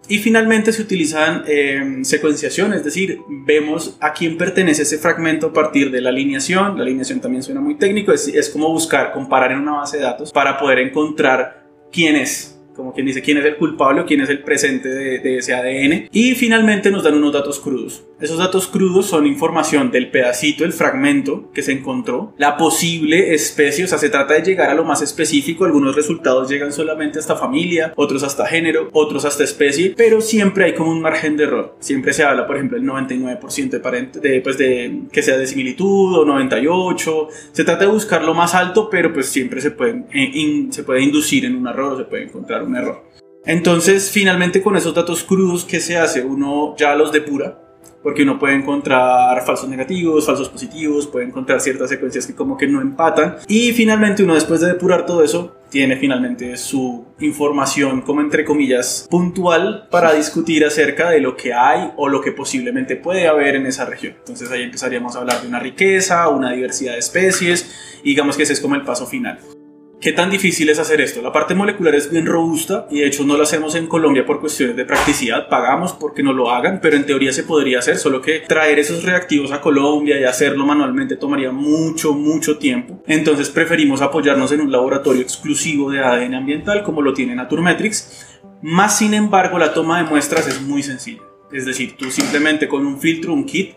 Y 0.10 0.20
finalmente 0.20 0.72
se 0.72 0.82
utilizan 0.82 1.44
eh, 1.48 2.00
secuenciación, 2.04 2.74
es 2.74 2.84
decir, 2.84 3.20
vemos 3.46 3.98
a 4.00 4.14
quién 4.14 4.38
pertenece 4.38 4.84
ese 4.84 4.98
fragmento 4.98 5.48
a 5.48 5.54
partir 5.54 5.92
de 5.92 6.00
la 6.02 6.10
alineación. 6.10 6.78
La 6.78 6.84
alineación 6.84 7.20
también 7.20 7.44
suena 7.44 7.60
muy 7.60 7.76
técnico, 7.76 8.14
es, 8.14 8.28
es 8.28 8.50
como 8.50 8.70
buscar, 8.70 9.12
comparar 9.12 9.52
en 9.52 9.60
una 9.60 9.74
base 9.74 9.98
de 9.98 10.04
datos 10.04 10.32
para 10.32 10.58
poder 10.58 10.80
encontrar 10.80 11.66
quién 11.92 12.16
es 12.16 12.58
como 12.78 12.94
quien 12.94 13.08
dice 13.08 13.22
quién 13.22 13.40
es 13.40 13.46
el 13.46 13.58
culpable 13.58 14.02
o 14.02 14.06
quién 14.06 14.22
es 14.22 14.30
el 14.30 14.44
presente 14.44 14.88
de, 14.88 15.38
ese 15.38 15.54
ADN. 15.54 16.10
Y 16.12 16.36
finalmente 16.36 16.92
nos 16.92 17.04
dan 17.04 17.16
unos 17.16 17.34
datos 17.34 17.60
crudos. 17.60 18.06
Esos 18.20 18.40
datos 18.40 18.68
crudos 18.68 19.06
son 19.06 19.28
información 19.28 19.92
del 19.92 20.10
pedacito, 20.10 20.66
el 20.66 20.74
fragmento 20.74 21.52
que 21.54 21.62
se 21.62 21.72
encontró, 21.72 22.34
la 22.38 22.58
posible 22.58 23.36
especie, 23.36 23.86
o 23.86 23.88
sea, 23.88 24.00
se 24.00 24.10
trata 24.10 24.34
de 24.34 24.42
llegar 24.42 24.72
a 24.72 24.74
lo 24.74 24.84
más 24.84 25.04
específico, 25.04 25.66
algunos 25.66 25.96
resultados 25.96 26.50
llegan 26.50 26.74
solamente 26.74 27.20
hasta 27.20 27.36
familia, 27.36 27.94
otros 27.96 28.24
hasta 28.24 28.48
género, 28.48 28.90
otros 28.92 29.24
hasta 29.24 29.44
especie, 29.44 29.94
pero 29.96 30.22
siempre 30.22 30.66
hay 30.66 30.74
como 30.74 30.90
un 30.90 31.02
margen 31.02 31.38
de 31.38 31.44
error. 31.44 31.76
Siempre 31.80 32.12
se 32.12 32.24
habla, 32.24 32.48
por 32.48 32.56
ejemplo, 32.56 32.78
el 32.78 32.84
99% 32.84 33.70
de, 33.70 34.30
de, 34.30 34.42
pues 34.42 34.58
de 34.58 35.04
que 35.12 35.22
sea 35.22 35.38
de 35.38 35.46
similitud 35.46 36.18
o 36.18 36.26
98. 36.26 37.28
Se 37.52 37.64
trata 37.64 37.86
de 37.86 37.92
buscar 37.92 38.24
lo 38.24 38.34
más 38.34 38.56
alto, 38.56 38.90
pero 38.90 39.14
pues 39.14 39.28
siempre 39.28 39.62
se 39.62 39.72
puede, 39.72 40.06
eh, 40.12 40.68
se 40.72 40.84
puede 40.84 41.02
inducir 41.02 41.46
en 41.46 41.56
un 41.56 41.68
error 41.68 41.94
o 41.94 41.98
se 41.98 42.06
puede 42.06 42.24
encontrar 42.24 42.64
un 42.64 42.76
error. 42.76 43.04
Entonces, 43.46 44.10
finalmente 44.10 44.62
con 44.62 44.76
esos 44.76 44.94
datos 44.94 45.24
crudos, 45.24 45.66
¿qué 45.66 45.80
se 45.80 45.98
hace? 45.98 46.24
Uno 46.24 46.76
ya 46.78 46.96
los 46.96 47.12
depura, 47.12 47.67
porque 48.08 48.24
uno 48.24 48.40
puede 48.40 48.56
encontrar 48.56 49.46
falsos 49.46 49.68
negativos, 49.68 50.26
falsos 50.26 50.48
positivos, 50.48 51.08
puede 51.08 51.26
encontrar 51.26 51.60
ciertas 51.60 51.90
secuencias 51.90 52.26
que 52.26 52.34
como 52.34 52.56
que 52.56 52.66
no 52.66 52.80
empatan. 52.80 53.36
Y 53.50 53.74
finalmente 53.74 54.24
uno 54.24 54.34
después 54.34 54.62
de 54.62 54.68
depurar 54.68 55.06
todo 55.06 55.26
eso, 55.26 55.58
tiene 55.70 55.98
finalmente 55.98 56.56
su 56.56 57.06
información 57.20 58.00
como 58.00 58.22
entre 58.22 58.46
comillas 58.46 59.06
puntual 59.12 59.90
para 59.92 60.14
discutir 60.14 60.64
acerca 60.64 61.10
de 61.10 61.20
lo 61.20 61.36
que 61.36 61.54
hay 61.54 61.92
o 61.98 62.08
lo 62.08 62.22
que 62.22 62.32
posiblemente 62.32 62.96
puede 62.96 63.28
haber 63.28 63.56
en 63.56 63.66
esa 63.66 63.84
región. 63.84 64.14
Entonces 64.20 64.50
ahí 64.52 64.64
empezaríamos 64.64 65.18
a 65.18 65.20
hablar 65.20 65.42
de 65.42 65.50
una 65.50 65.60
riqueza, 65.60 66.30
una 66.30 66.54
diversidad 66.54 66.94
de 66.94 67.00
especies, 67.00 68.00
y 68.04 68.12
digamos 68.12 68.38
que 68.38 68.44
ese 68.44 68.54
es 68.54 68.62
como 68.62 68.76
el 68.76 68.84
paso 68.84 69.06
final. 69.06 69.38
¿Qué 70.00 70.12
tan 70.12 70.30
difícil 70.30 70.70
es 70.70 70.78
hacer 70.78 71.02
esto? 71.02 71.24
La 71.24 71.32
parte 71.32 71.56
molecular 71.56 71.96
es 71.96 72.12
bien 72.12 72.28
robusta 72.28 72.86
y 72.92 73.00
de 73.00 73.08
hecho 73.08 73.24
no 73.24 73.36
lo 73.36 73.42
hacemos 73.42 73.74
en 73.74 73.88
Colombia 73.88 74.28
por 74.28 74.40
cuestiones 74.40 74.76
de 74.76 74.86
practicidad, 74.86 75.50
pagamos 75.50 75.94
porque 75.94 76.22
no 76.22 76.34
lo 76.34 76.52
hagan, 76.52 76.80
pero 76.80 76.96
en 76.96 77.06
teoría 77.08 77.34
se 77.34 77.42
podría 77.42 77.80
hacer, 77.80 77.98
solo 77.98 78.22
que 78.22 78.42
traer 78.42 78.78
esos 78.78 79.04
reactivos 79.04 79.52
a 79.52 79.60
Colombia 79.60 80.20
y 80.20 80.24
hacerlo 80.24 80.68
manualmente 80.68 81.16
tomaría 81.16 81.52
mucho, 81.52 82.14
mucho 82.14 82.60
tiempo. 82.60 83.02
Entonces 83.08 83.50
preferimos 83.50 84.04
apoyarnos 84.04 84.52
en 84.52 84.62
un 84.62 84.72
laboratorio 84.72 85.24
exclusivo 85.24 85.90
de 85.90 86.02
ADN 86.02 86.36
ambiental 86.36 86.84
como 86.84 87.02
lo 87.02 87.14
tiene 87.14 87.34
Naturmetrics, 87.34 88.40
más 88.62 89.00
sin 89.00 89.16
embargo 89.16 89.58
la 89.58 89.74
toma 89.74 89.98
de 89.98 90.08
muestras 90.08 90.48
es 90.48 90.62
muy 90.62 90.84
sencilla. 90.84 91.24
Es 91.52 91.66
decir, 91.66 91.98
tú 91.98 92.12
simplemente 92.12 92.68
con 92.68 92.86
un 92.86 93.00
filtro, 93.00 93.34
un 93.34 93.46
kit, 93.46 93.74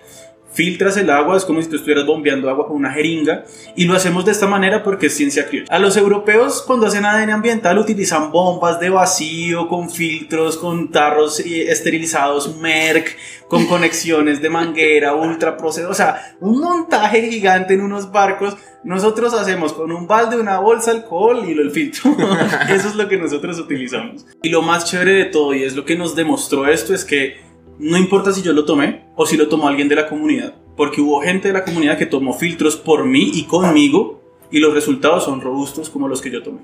filtras 0.52 0.97
el 0.97 1.11
agua, 1.11 1.37
es 1.37 1.45
como 1.45 1.62
si 1.62 1.69
tú 1.69 1.76
estuvieras 1.76 2.07
bombeando 2.07 2.50
agua 2.50 2.66
con 2.66 2.76
una 2.76 2.92
jeringa 2.92 3.45
y 3.76 3.85
lo 3.85 3.95
hacemos 3.95 4.25
de 4.25 4.33
esta 4.33 4.47
manera 4.47 4.83
porque 4.83 5.07
es 5.07 5.16
ciencia 5.16 5.47
criolla. 5.47 5.69
A 5.71 5.78
los 5.78 5.97
europeos 5.97 6.62
cuando 6.66 6.87
hacen 6.87 7.04
ADN 7.04 7.30
ambiental 7.30 7.78
utilizan 7.78 8.30
bombas 8.30 8.80
de 8.80 8.90
vacío 8.90 9.69
con 9.69 9.90
filtros, 9.90 10.57
con 10.57 10.90
tarros 10.90 11.40
eh, 11.40 11.71
esterilizados 11.71 12.57
Merck, 12.57 13.16
con 13.49 13.66
conexiones 13.66 14.40
de 14.40 14.50
manguera, 14.50 15.14
ultra 15.14 15.57
proceso, 15.57 15.90
o 15.90 15.95
sea, 15.95 16.37
un 16.40 16.61
montaje 16.61 17.28
gigante 17.30 17.75
en 17.75 17.80
unos 17.80 18.11
barcos. 18.12 18.57
Nosotros 18.83 19.35
hacemos 19.35 19.75
con 19.75 19.92
un 19.92 20.07
balde, 20.07 20.40
una 20.40 20.59
bolsa, 20.59 20.92
alcohol 20.92 21.45
y 21.47 21.52
el 21.52 21.71
filtro. 21.71 22.16
Eso 22.69 22.88
es 22.88 22.95
lo 22.95 23.09
que 23.09 23.19
nosotros 23.19 23.59
utilizamos. 23.59 24.25
Y 24.42 24.49
lo 24.49 24.62
más 24.62 24.87
chévere 24.87 25.12
de 25.12 25.25
todo, 25.26 25.52
y 25.54 25.64
es 25.64 25.76
lo 25.76 25.85
que 25.85 25.97
nos 25.97 26.16
demostró 26.16 26.66
esto, 26.66 26.95
es 26.95 27.04
que 27.04 27.50
no 27.80 27.96
importa 27.96 28.30
si 28.32 28.42
yo 28.42 28.52
lo 28.52 28.66
tomé 28.66 29.06
o 29.16 29.25
si 29.25 29.38
lo 29.38 29.49
tomó 29.49 29.66
alguien 29.66 29.88
de 29.88 29.96
la 29.96 30.06
comunidad, 30.06 30.54
porque 30.76 31.00
hubo 31.00 31.22
gente 31.22 31.49
de 31.49 31.54
la 31.54 31.64
comunidad 31.64 31.96
que 31.96 32.04
tomó 32.04 32.34
filtros 32.34 32.76
por 32.76 33.06
mí 33.06 33.30
y 33.34 33.44
conmigo 33.44 34.20
y 34.50 34.58
los 34.58 34.75
resultados 34.75 35.25
son 35.25 35.40
robustos 35.40 35.88
como 35.88 36.06
los 36.06 36.20
que 36.20 36.30
yo 36.30 36.42
tomé. 36.42 36.60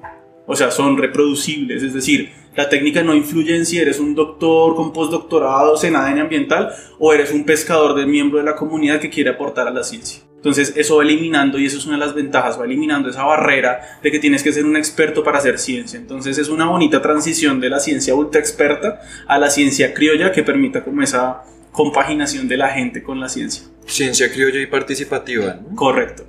O 0.46 0.54
sea, 0.54 0.70
son 0.70 0.98
reproducibles, 0.98 1.82
es 1.82 1.94
decir, 1.94 2.32
la 2.54 2.68
técnica 2.68 3.02
no 3.02 3.14
influye 3.14 3.56
en 3.56 3.64
si 3.64 3.78
eres 3.78 3.98
un 3.98 4.14
doctor 4.14 4.76
con 4.76 4.92
postdoctorados 4.92 5.84
en 5.84 5.96
ADN 5.96 6.20
ambiental 6.20 6.70
o 6.98 7.14
eres 7.14 7.32
un 7.32 7.44
pescador 7.44 7.94
de 7.94 8.04
miembro 8.04 8.38
de 8.38 8.44
la 8.44 8.54
comunidad 8.54 9.00
que 9.00 9.10
quiere 9.10 9.30
aportar 9.30 9.66
a 9.66 9.72
la 9.72 9.82
ciencia. 9.82 10.25
Entonces 10.46 10.74
eso 10.76 10.98
va 10.98 11.02
eliminando, 11.02 11.58
y 11.58 11.66
eso 11.66 11.76
es 11.76 11.86
una 11.86 11.98
de 11.98 12.06
las 12.06 12.14
ventajas, 12.14 12.56
va 12.56 12.66
eliminando 12.66 13.10
esa 13.10 13.24
barrera 13.24 13.98
de 14.00 14.12
que 14.12 14.20
tienes 14.20 14.44
que 14.44 14.52
ser 14.52 14.64
un 14.64 14.76
experto 14.76 15.24
para 15.24 15.38
hacer 15.38 15.58
ciencia. 15.58 15.98
Entonces 15.98 16.38
es 16.38 16.48
una 16.48 16.66
bonita 16.68 17.02
transición 17.02 17.58
de 17.58 17.68
la 17.68 17.80
ciencia 17.80 18.14
ultra 18.14 18.38
experta 18.38 19.00
a 19.26 19.38
la 19.40 19.50
ciencia 19.50 19.92
criolla 19.92 20.30
que 20.30 20.44
permita 20.44 20.84
como 20.84 21.02
esa 21.02 21.42
compaginación 21.72 22.46
de 22.46 22.58
la 22.58 22.68
gente 22.68 23.02
con 23.02 23.18
la 23.18 23.28
ciencia. 23.28 23.64
Ciencia 23.86 24.30
criolla 24.30 24.60
y 24.60 24.66
participativa. 24.66 25.58
Correcto. 25.74 26.28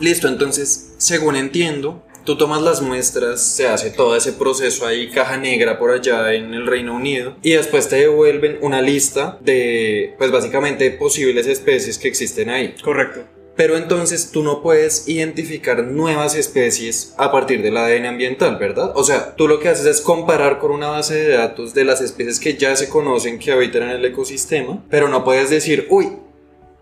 Listo, 0.00 0.26
entonces, 0.26 0.96
según 0.98 1.36
entiendo, 1.36 2.04
tú 2.24 2.36
tomas 2.36 2.62
las 2.62 2.82
muestras, 2.82 3.42
se 3.42 3.66
hace 3.66 3.90
todo 3.90 4.16
ese 4.16 4.32
proceso 4.32 4.86
ahí, 4.86 5.10
caja 5.10 5.36
negra 5.36 5.78
por 5.78 5.90
allá 5.90 6.32
en 6.34 6.54
el 6.54 6.66
Reino 6.66 6.94
Unido, 6.94 7.36
y 7.42 7.52
después 7.52 7.88
te 7.88 7.96
devuelven 7.96 8.58
una 8.60 8.82
lista 8.82 9.38
de, 9.40 10.14
pues 10.18 10.30
básicamente, 10.30 10.90
posibles 10.90 11.46
especies 11.46 11.98
que 11.98 12.08
existen 12.08 12.50
ahí. 12.50 12.74
Correcto. 12.82 13.24
Pero 13.56 13.76
entonces 13.76 14.30
tú 14.30 14.42
no 14.42 14.62
puedes 14.62 15.06
identificar 15.06 15.84
nuevas 15.84 16.34
especies 16.34 17.14
a 17.18 17.30
partir 17.30 17.60
del 17.62 17.76
ADN 17.76 18.06
ambiental, 18.06 18.56
¿verdad? 18.58 18.92
O 18.94 19.04
sea, 19.04 19.34
tú 19.36 19.48
lo 19.48 19.60
que 19.60 19.68
haces 19.68 19.84
es 19.84 20.00
comparar 20.00 20.58
con 20.58 20.70
una 20.70 20.88
base 20.88 21.16
de 21.16 21.36
datos 21.36 21.74
de 21.74 21.84
las 21.84 22.00
especies 22.00 22.40
que 22.40 22.54
ya 22.56 22.74
se 22.74 22.88
conocen 22.88 23.38
que 23.38 23.52
habitan 23.52 23.82
en 23.82 23.90
el 23.90 24.04
ecosistema, 24.06 24.82
pero 24.88 25.08
no 25.08 25.24
puedes 25.24 25.50
decir, 25.50 25.86
uy, 25.90 26.08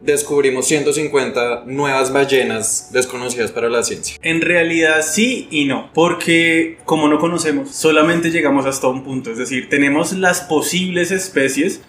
descubrimos 0.01 0.67
150 0.67 1.65
nuevas 1.67 2.13
ballenas 2.13 2.91
desconocidas 2.93 3.51
para 3.51 3.69
la 3.69 3.83
ciencia. 3.83 4.17
En 4.23 4.41
realidad 4.41 5.03
sí 5.03 5.49
y 5.51 5.65
no, 5.65 5.91
porque 5.93 6.79
como 6.85 7.09
no 7.09 7.19
conocemos, 7.19 7.75
solamente 7.75 8.31
llegamos 8.31 8.67
hasta 8.67 8.89
un 8.89 9.03
punto, 9.03 9.31
es 9.31 9.39
decir, 9.39 9.69
tenemos 9.69 10.13
las 10.13 10.41
posibles 10.41 11.11
especies, 11.11 11.83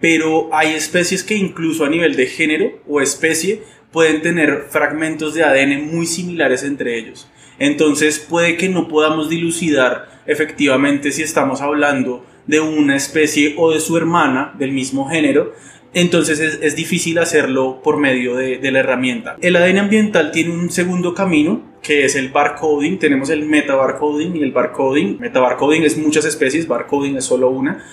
pero 0.00 0.48
hay 0.52 0.74
especies 0.74 1.22
que 1.22 1.36
incluso 1.36 1.84
a 1.84 1.88
nivel 1.88 2.16
de 2.16 2.26
género 2.26 2.80
o 2.88 3.00
especie 3.00 3.62
pueden 3.92 4.22
tener 4.22 4.66
fragmentos 4.70 5.34
de 5.34 5.44
ADN 5.44 5.92
muy 5.94 6.06
similares 6.06 6.64
entre 6.64 6.98
ellos. 6.98 7.28
Entonces 7.58 8.18
puede 8.18 8.56
que 8.56 8.68
no 8.68 8.88
podamos 8.88 9.28
dilucidar 9.28 10.22
efectivamente 10.26 11.12
si 11.12 11.22
estamos 11.22 11.60
hablando 11.60 12.24
de 12.46 12.60
una 12.60 12.96
especie 12.96 13.54
o 13.56 13.70
de 13.70 13.80
su 13.80 13.96
hermana 13.96 14.54
del 14.58 14.72
mismo 14.72 15.08
género, 15.08 15.54
entonces 15.94 16.40
es, 16.40 16.76
difícil 16.76 17.18
hacerlo 17.18 17.80
por 17.82 17.98
medio 17.98 18.34
de, 18.34 18.58
la 18.70 18.80
herramienta. 18.80 19.36
El 19.40 19.56
ADN 19.56 19.78
ambiental 19.78 20.30
tiene 20.30 20.52
un 20.52 20.70
segundo 20.70 21.14
camino 21.14 21.60
que 21.82 22.04
es 22.04 22.16
el 22.16 22.30
barcoding. 22.30 22.98
Tenemos 22.98 23.28
el 23.28 23.44
metabarcoding 23.44 24.36
y 24.36 24.42
el 24.42 24.52
barcoding. 24.52 25.18
Metabarcoding 25.20 25.82
es 25.82 25.98
muchas 25.98 26.24
especies, 26.24 26.66
barcoding 26.66 27.16
es 27.16 27.24
solo 27.24 27.50
una. 27.50 27.84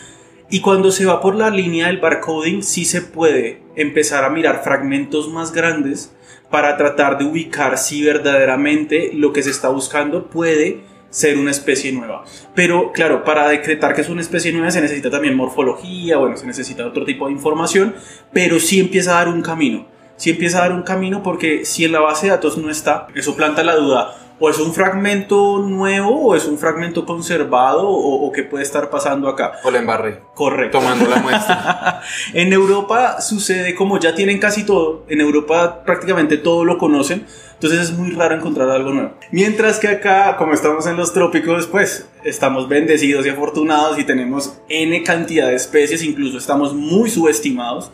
Y 0.50 0.62
cuando 0.62 0.92
se 0.92 1.06
va 1.06 1.22
por 1.22 1.36
la 1.36 1.50
línea 1.50 1.88
del 1.88 1.98
barcoding 1.98 2.64
sí 2.64 2.86
se 2.86 3.02
puede 3.02 3.62
empezar 3.76 4.24
a 4.24 4.30
mirar 4.30 4.64
fragmentos 4.64 5.30
más 5.30 5.52
grandes 5.52 6.16
para 6.50 6.78
tratar 6.78 7.18
de 7.18 7.26
ubicar 7.26 7.78
si 7.78 8.02
verdaderamente 8.02 9.12
lo 9.14 9.34
que 9.34 9.44
se 9.44 9.52
está 9.52 9.70
buscando 9.70 10.30
puede 10.30 10.82
ser 11.10 11.38
una 11.38 11.52
especie 11.52 11.92
nueva. 11.92 12.24
Pero 12.56 12.92
claro, 12.92 13.24
para 13.24 13.48
decretar 13.50 13.94
que 13.94 14.02
es 14.02 14.10
una 14.10 14.22
especie 14.22 14.52
nueva 14.52 14.72
se 14.72 14.82
necesita 14.82 15.10
también 15.10 15.36
morfología, 15.36 16.18
bueno, 16.18 16.38
se 16.38 16.46
necesita 16.46 16.86
otro 16.86 17.06
tipo 17.06 17.28
de 17.28 17.34
información, 17.34 17.96
pero 18.32 18.60
sí 18.60 18.80
empieza 18.80 19.12
a 19.12 19.26
dar 19.26 19.34
un 19.34 19.42
camino. 19.42 19.88
Sí 20.16 20.32
empieza 20.32 20.60
a 20.60 20.62
dar 20.62 20.74
un 20.74 20.84
camino 20.84 21.24
porque 21.24 21.64
si 21.66 21.86
en 21.86 21.94
la 21.94 22.02
base 22.02 22.26
de 22.26 22.32
datos 22.32 22.58
no 22.58 22.70
está, 22.70 23.08
eso 23.16 23.36
planta 23.36 23.64
la 23.64 23.76
duda 23.76 24.18
o 24.40 24.50
es 24.50 24.58
un 24.60 24.74
fragmento 24.74 25.60
nuevo 25.60 26.28
o 26.28 26.36
es 26.36 26.46
un 26.46 26.58
fragmento 26.58 27.06
conservado 27.06 27.88
o, 27.90 28.32
qué 28.32 28.44
puede 28.44 28.64
estar 28.64 28.90
pasando 28.90 29.28
acá. 29.28 29.54
O 29.64 29.72
la 29.72 29.80
embarré. 29.80 30.20
Correcto. 30.34 30.80
Tomando 30.80 31.10
la 31.10 31.18
muestra. 31.22 32.02
en 32.34 32.54
Europa 32.54 33.22
sucede 33.22 33.76
como 33.76 34.00
ya 34.00 34.16
tienen 34.16 34.40
casi 34.40 34.66
todo, 34.66 35.06
en 35.10 35.22
Europa 35.22 35.84
prácticamente 35.84 36.38
todo 36.38 36.64
lo 36.64 36.78
conocen, 36.78 37.26
entonces 37.54 37.82
es 37.82 37.92
muy 37.92 38.12
raro 38.12 38.36
encontrar 38.36 38.70
algo 38.70 38.92
nuevo. 38.92 39.12
Mientras 39.32 39.80
que 39.80 39.90
acá, 39.90 40.38
como 40.38 40.54
estamos 40.54 40.88
en 40.88 40.96
los 40.96 41.14
trópicos, 41.14 41.68
pues 41.68 42.08
estamos 42.24 42.70
bendecidos 42.70 43.26
y 43.26 43.30
afortunados 43.30 44.00
y 44.00 44.06
tenemos 44.06 44.60
N 44.70 45.04
cantidad 45.04 45.48
de 45.48 45.56
especies, 45.56 46.04
incluso 46.04 46.38
estamos 46.38 46.74
muy 46.74 47.10
subestimados. 47.10 47.92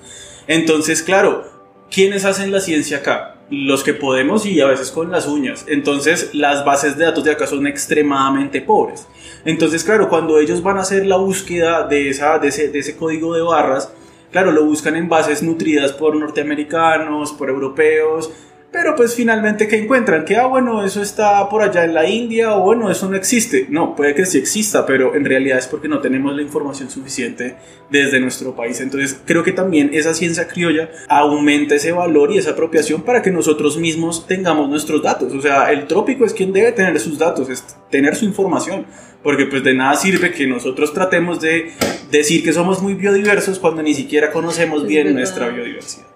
Entonces, 0.47 1.01
claro, 1.01 1.45
¿quiénes 1.89 2.25
hacen 2.25 2.51
la 2.51 2.59
ciencia 2.59 2.97
acá? 2.97 3.34
Los 3.49 3.83
que 3.83 3.93
podemos 3.93 4.45
y 4.45 4.59
a 4.61 4.67
veces 4.67 4.91
con 4.91 5.11
las 5.11 5.27
uñas. 5.27 5.65
Entonces 5.67 6.31
las 6.33 6.65
bases 6.65 6.97
de 6.97 7.05
datos 7.05 7.23
de 7.23 7.31
acá 7.31 7.47
son 7.47 7.67
extremadamente 7.67 8.61
pobres. 8.61 9.07
Entonces, 9.45 9.83
claro, 9.83 10.09
cuando 10.09 10.39
ellos 10.39 10.63
van 10.63 10.77
a 10.77 10.81
hacer 10.81 11.05
la 11.05 11.17
búsqueda 11.17 11.87
de, 11.87 12.09
esa, 12.09 12.39
de, 12.39 12.47
ese, 12.47 12.69
de 12.69 12.79
ese 12.79 12.95
código 12.95 13.35
de 13.35 13.41
barras, 13.41 13.91
claro, 14.31 14.51
lo 14.51 14.65
buscan 14.65 14.95
en 14.95 15.07
bases 15.07 15.43
nutridas 15.43 15.91
por 15.93 16.15
norteamericanos, 16.15 17.33
por 17.33 17.49
europeos, 17.49 18.31
pero 18.75 18.93
pues 18.93 19.15
finalmente 19.15 19.69
que 19.69 19.77
encuentran 19.77 20.25
que, 20.25 20.35
ah, 20.35 20.47
bueno, 20.47 20.83
eso 20.83 21.01
está 21.01 21.47
por 21.47 21.61
allá 21.61 21.85
en 21.85 21.93
la 21.93 22.09
India 22.09 22.57
o 22.57 22.61
bueno, 22.61 22.91
eso 22.91 23.09
no 23.09 23.15
existe. 23.15 23.67
No, 23.69 23.95
puede 23.95 24.13
que 24.13 24.25
sí 24.25 24.37
exista, 24.37 24.85
pero 24.85 25.15
en 25.15 25.23
realidad 25.23 25.59
es 25.59 25.67
porque 25.67 25.87
no 25.87 26.01
tenemos 26.01 26.35
la 26.35 26.41
información 26.41 26.89
suficiente 26.89 27.55
desde 27.89 28.19
nuestro 28.19 28.53
país. 28.53 28.81
Entonces 28.81 29.17
creo 29.25 29.43
que 29.43 29.53
también 29.53 29.91
esa 29.93 30.13
ciencia 30.13 30.49
criolla 30.49 30.89
aumenta 31.07 31.75
ese 31.75 31.93
valor 31.93 32.33
y 32.33 32.37
esa 32.37 32.49
apropiación 32.49 33.03
para 33.03 33.21
que 33.21 33.31
nosotros 33.31 33.77
mismos 33.77 34.27
tengamos 34.27 34.69
nuestros 34.69 35.01
datos. 35.01 35.33
O 35.33 35.41
sea, 35.41 35.71
el 35.71 35.87
trópico 35.87 36.25
es 36.25 36.33
quien 36.33 36.51
debe 36.51 36.73
tener 36.73 36.99
sus 36.99 37.17
datos, 37.17 37.49
es 37.49 37.63
tener 37.89 38.13
su 38.17 38.25
información. 38.25 38.85
Porque 39.23 39.45
pues 39.45 39.63
de 39.63 39.73
nada 39.73 39.95
sirve 39.95 40.31
que 40.31 40.47
nosotros 40.47 40.93
tratemos 40.93 41.39
de 41.39 41.71
decir 42.11 42.43
que 42.43 42.51
somos 42.51 42.81
muy 42.81 42.93
biodiversos 42.93 43.57
cuando 43.57 43.81
ni 43.81 43.93
siquiera 43.93 44.31
conocemos 44.31 44.85
bien 44.85 45.13
nuestra 45.13 45.47
biodiversidad. 45.47 46.14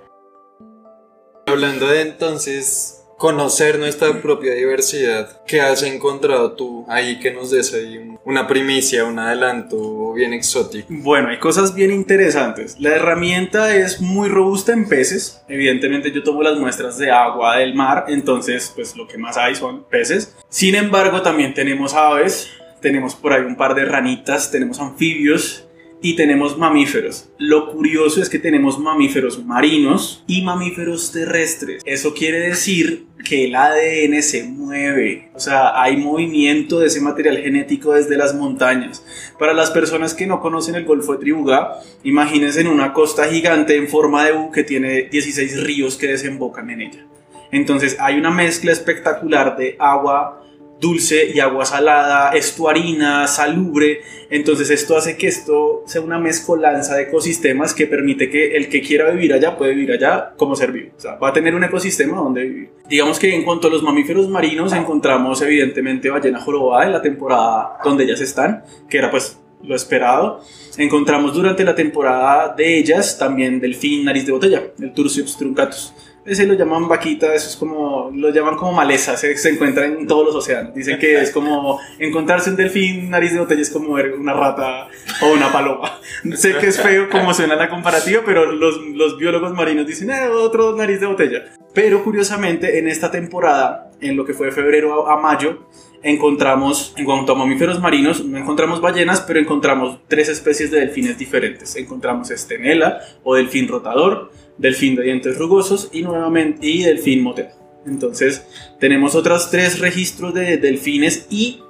Hablando 1.49 1.87
de 1.87 2.01
entonces 2.01 3.03
conocer 3.17 3.79
nuestra 3.79 4.21
propia 4.21 4.53
diversidad, 4.53 5.41
¿qué 5.47 5.61
has 5.61 5.81
encontrado 5.81 6.51
tú 6.51 6.85
ahí 6.87 7.19
que 7.19 7.33
nos 7.33 7.49
des 7.49 7.73
ahí 7.73 8.15
una 8.23 8.45
primicia, 8.45 9.03
un 9.05 9.17
adelanto 9.17 10.13
bien 10.13 10.33
exótico? 10.33 10.85
Bueno, 10.89 11.29
hay 11.29 11.39
cosas 11.39 11.73
bien 11.73 11.89
interesantes. 11.89 12.75
La 12.79 12.91
herramienta 12.91 13.75
es 13.75 13.99
muy 13.99 14.29
robusta 14.29 14.73
en 14.73 14.87
peces. 14.87 15.41
Evidentemente 15.47 16.11
yo 16.11 16.21
tomo 16.21 16.43
las 16.43 16.55
muestras 16.55 16.99
de 16.99 17.09
agua 17.09 17.57
del 17.57 17.73
mar, 17.73 18.05
entonces 18.09 18.71
pues 18.75 18.95
lo 18.95 19.07
que 19.07 19.17
más 19.17 19.35
hay 19.35 19.55
son 19.55 19.85
peces. 19.85 20.35
Sin 20.49 20.75
embargo, 20.75 21.23
también 21.23 21.55
tenemos 21.55 21.95
aves, 21.95 22.51
tenemos 22.79 23.15
por 23.15 23.33
ahí 23.33 23.41
un 23.41 23.57
par 23.57 23.73
de 23.73 23.85
ranitas, 23.85 24.51
tenemos 24.51 24.79
anfibios, 24.79 25.65
y 26.01 26.15
tenemos 26.15 26.57
mamíferos. 26.57 27.29
Lo 27.37 27.71
curioso 27.71 28.21
es 28.21 28.29
que 28.29 28.39
tenemos 28.39 28.79
mamíferos 28.79 29.43
marinos 29.43 30.23
y 30.27 30.41
mamíferos 30.41 31.11
terrestres. 31.11 31.81
Eso 31.85 32.13
quiere 32.13 32.39
decir 32.39 33.07
que 33.23 33.45
el 33.45 33.55
ADN 33.55 34.21
se 34.23 34.43
mueve, 34.43 35.29
o 35.33 35.39
sea, 35.39 35.81
hay 35.81 35.97
movimiento 35.97 36.79
de 36.79 36.87
ese 36.87 37.01
material 37.01 37.37
genético 37.37 37.93
desde 37.93 38.17
las 38.17 38.33
montañas. 38.33 39.03
Para 39.37 39.53
las 39.53 39.71
personas 39.71 40.13
que 40.13 40.25
no 40.25 40.39
conocen 40.39 40.75
el 40.75 40.85
Golfo 40.85 41.13
de 41.13 41.19
Tribugá, 41.19 41.79
imagínense 42.03 42.61
en 42.61 42.67
una 42.67 42.93
costa 42.93 43.25
gigante 43.25 43.75
en 43.75 43.89
forma 43.89 44.25
de 44.25 44.33
U 44.33 44.51
que 44.51 44.63
tiene 44.63 45.03
16 45.03 45.63
ríos 45.63 45.97
que 45.97 46.07
desembocan 46.07 46.69
en 46.69 46.81
ella. 46.81 47.05
Entonces 47.51 47.97
hay 47.99 48.17
una 48.17 48.29
mezcla 48.29 48.71
espectacular 48.71 49.57
de 49.57 49.75
agua, 49.79 50.43
dulce 50.79 51.31
y 51.33 51.39
agua 51.39 51.65
salada, 51.65 52.31
estuarina, 52.31 53.27
salubre. 53.27 54.01
Entonces 54.29 54.69
esto 54.69 54.95
hace 54.97 55.17
que 55.17 55.27
esto 55.27 55.83
sea 55.85 56.01
una 56.01 56.19
mezcolanza 56.19 56.95
de 56.95 57.03
ecosistemas 57.03 57.73
que 57.73 57.87
permite 57.87 58.29
que 58.29 58.55
el 58.55 58.69
que 58.69 58.81
quiera 58.81 59.09
vivir 59.09 59.33
allá 59.33 59.57
puede 59.57 59.73
vivir 59.73 59.91
allá 59.91 60.33
como 60.37 60.55
ser 60.55 60.71
vivo. 60.71 60.91
O 60.97 60.99
sea, 60.99 61.15
va 61.15 61.29
a 61.29 61.33
tener 61.33 61.55
un 61.55 61.63
ecosistema 61.63 62.17
donde 62.17 62.43
vivir. 62.43 62.69
Digamos 62.87 63.19
que 63.19 63.33
en 63.33 63.43
cuanto 63.43 63.67
a 63.67 63.71
los 63.71 63.83
mamíferos 63.83 64.29
marinos 64.29 64.73
encontramos 64.73 65.41
evidentemente 65.41 66.09
ballena 66.09 66.39
jorobada 66.39 66.85
en 66.85 66.91
la 66.93 67.01
temporada 67.01 67.77
donde 67.83 68.03
ellas 68.05 68.21
están, 68.21 68.63
que 68.89 68.97
era 68.97 69.11
pues 69.11 69.39
lo 69.63 69.75
esperado. 69.75 70.41
Encontramos 70.77 71.33
durante 71.33 71.63
la 71.63 71.75
temporada 71.75 72.53
de 72.55 72.77
ellas 72.77 73.17
también 73.17 73.59
delfín 73.59 74.05
nariz 74.05 74.25
de 74.25 74.31
botella, 74.31 74.63
el 74.79 74.93
Tursiops 74.93 75.37
truncatus. 75.37 75.93
Ese 76.25 76.45
lo 76.45 76.53
llaman 76.53 76.87
vaquita, 76.87 77.33
eso 77.33 77.49
es 77.49 77.55
como, 77.55 78.11
lo 78.13 78.29
llaman 78.29 78.55
como 78.55 78.73
maleza, 78.73 79.17
se, 79.17 79.35
se 79.37 79.49
encuentra 79.49 79.85
en 79.85 80.05
todos 80.05 80.25
los 80.25 80.35
océanos. 80.35 80.73
Dicen 80.73 80.99
que 80.99 81.21
es 81.21 81.31
como 81.31 81.79
encontrarse 81.97 82.49
un 82.49 82.55
delfín 82.55 83.09
nariz 83.09 83.33
de 83.33 83.39
botella 83.39 83.61
es 83.61 83.69
como 83.69 83.93
ver 83.93 84.13
una 84.13 84.33
rata 84.33 84.87
o 85.21 85.33
una 85.33 85.51
paloma. 85.51 85.99
sé 86.35 86.55
que 86.57 86.67
es 86.67 86.81
feo 86.81 87.09
como 87.09 87.33
suena 87.33 87.55
la 87.55 87.69
comparativa, 87.69 88.21
pero 88.25 88.51
los, 88.51 88.77
los 88.93 89.17
biólogos 89.17 89.53
marinos 89.53 89.87
dicen, 89.87 90.11
eh, 90.11 90.27
otro 90.27 90.75
nariz 90.75 90.99
de 90.99 91.07
botella. 91.07 91.45
Pero 91.73 92.03
curiosamente, 92.03 92.79
en 92.79 92.87
esta 92.87 93.09
temporada, 93.11 93.91
en 94.01 94.15
lo 94.15 94.25
que 94.25 94.33
fue 94.33 94.47
de 94.47 94.51
febrero 94.51 95.07
a, 95.07 95.13
a 95.13 95.17
mayo, 95.17 95.67
encontramos, 96.03 96.93
en 96.97 97.05
cuanto 97.05 97.33
a 97.33 97.35
mamíferos 97.35 97.79
marinos, 97.79 98.23
no 98.23 98.37
encontramos 98.37 98.81
ballenas, 98.81 99.21
pero 99.21 99.39
encontramos 99.39 99.99
tres 100.07 100.29
especies 100.29 100.71
de 100.71 100.79
delfines 100.79 101.17
diferentes. 101.17 101.75
Encontramos 101.75 102.31
estenela 102.31 102.99
o 103.23 103.35
delfín 103.35 103.67
rotador, 103.67 104.31
delfín 104.57 104.95
de 104.95 105.03
dientes 105.03 105.37
rugosos 105.37 105.89
y 105.91 106.01
nuevamente 106.01 106.65
y 106.65 106.83
delfín 106.83 107.21
motero. 107.23 107.49
Entonces 107.85 108.45
tenemos 108.79 109.15
otros 109.15 109.49
tres 109.49 109.79
registros 109.79 110.33
de 110.33 110.57
delfines 110.57 111.27
y 111.29 111.61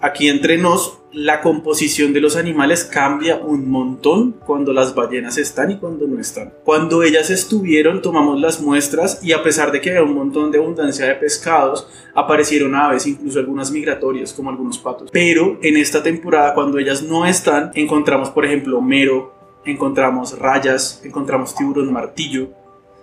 aquí 0.00 0.28
entre 0.28 0.58
nos 0.58 1.00
la 1.12 1.40
composición 1.40 2.12
de 2.12 2.20
los 2.20 2.36
animales 2.36 2.84
cambia 2.84 3.36
un 3.36 3.68
montón 3.68 4.36
cuando 4.46 4.72
las 4.72 4.94
ballenas 4.94 5.38
están 5.38 5.72
y 5.72 5.78
cuando 5.78 6.06
no 6.06 6.20
están. 6.20 6.52
Cuando 6.64 7.02
ellas 7.02 7.30
estuvieron 7.30 8.00
tomamos 8.00 8.40
las 8.40 8.60
muestras 8.60 9.24
y 9.24 9.32
a 9.32 9.42
pesar 9.42 9.72
de 9.72 9.80
que 9.80 9.90
había 9.90 10.04
un 10.04 10.14
montón 10.14 10.52
de 10.52 10.58
abundancia 10.58 11.06
de 11.06 11.14
pescados, 11.16 11.88
aparecieron 12.14 12.74
aves, 12.74 13.06
incluso 13.06 13.40
algunas 13.40 13.72
migratorias 13.72 14.32
como 14.32 14.50
algunos 14.50 14.78
patos. 14.78 15.10
Pero 15.12 15.58
en 15.62 15.76
esta 15.76 16.02
temporada 16.02 16.54
cuando 16.54 16.78
ellas 16.78 17.02
no 17.02 17.26
están, 17.26 17.72
encontramos 17.74 18.30
por 18.30 18.44
ejemplo 18.46 18.80
mero, 18.80 19.34
encontramos 19.64 20.38
rayas, 20.38 21.02
encontramos 21.04 21.54
tiburón 21.54 21.92
martillo, 21.92 22.50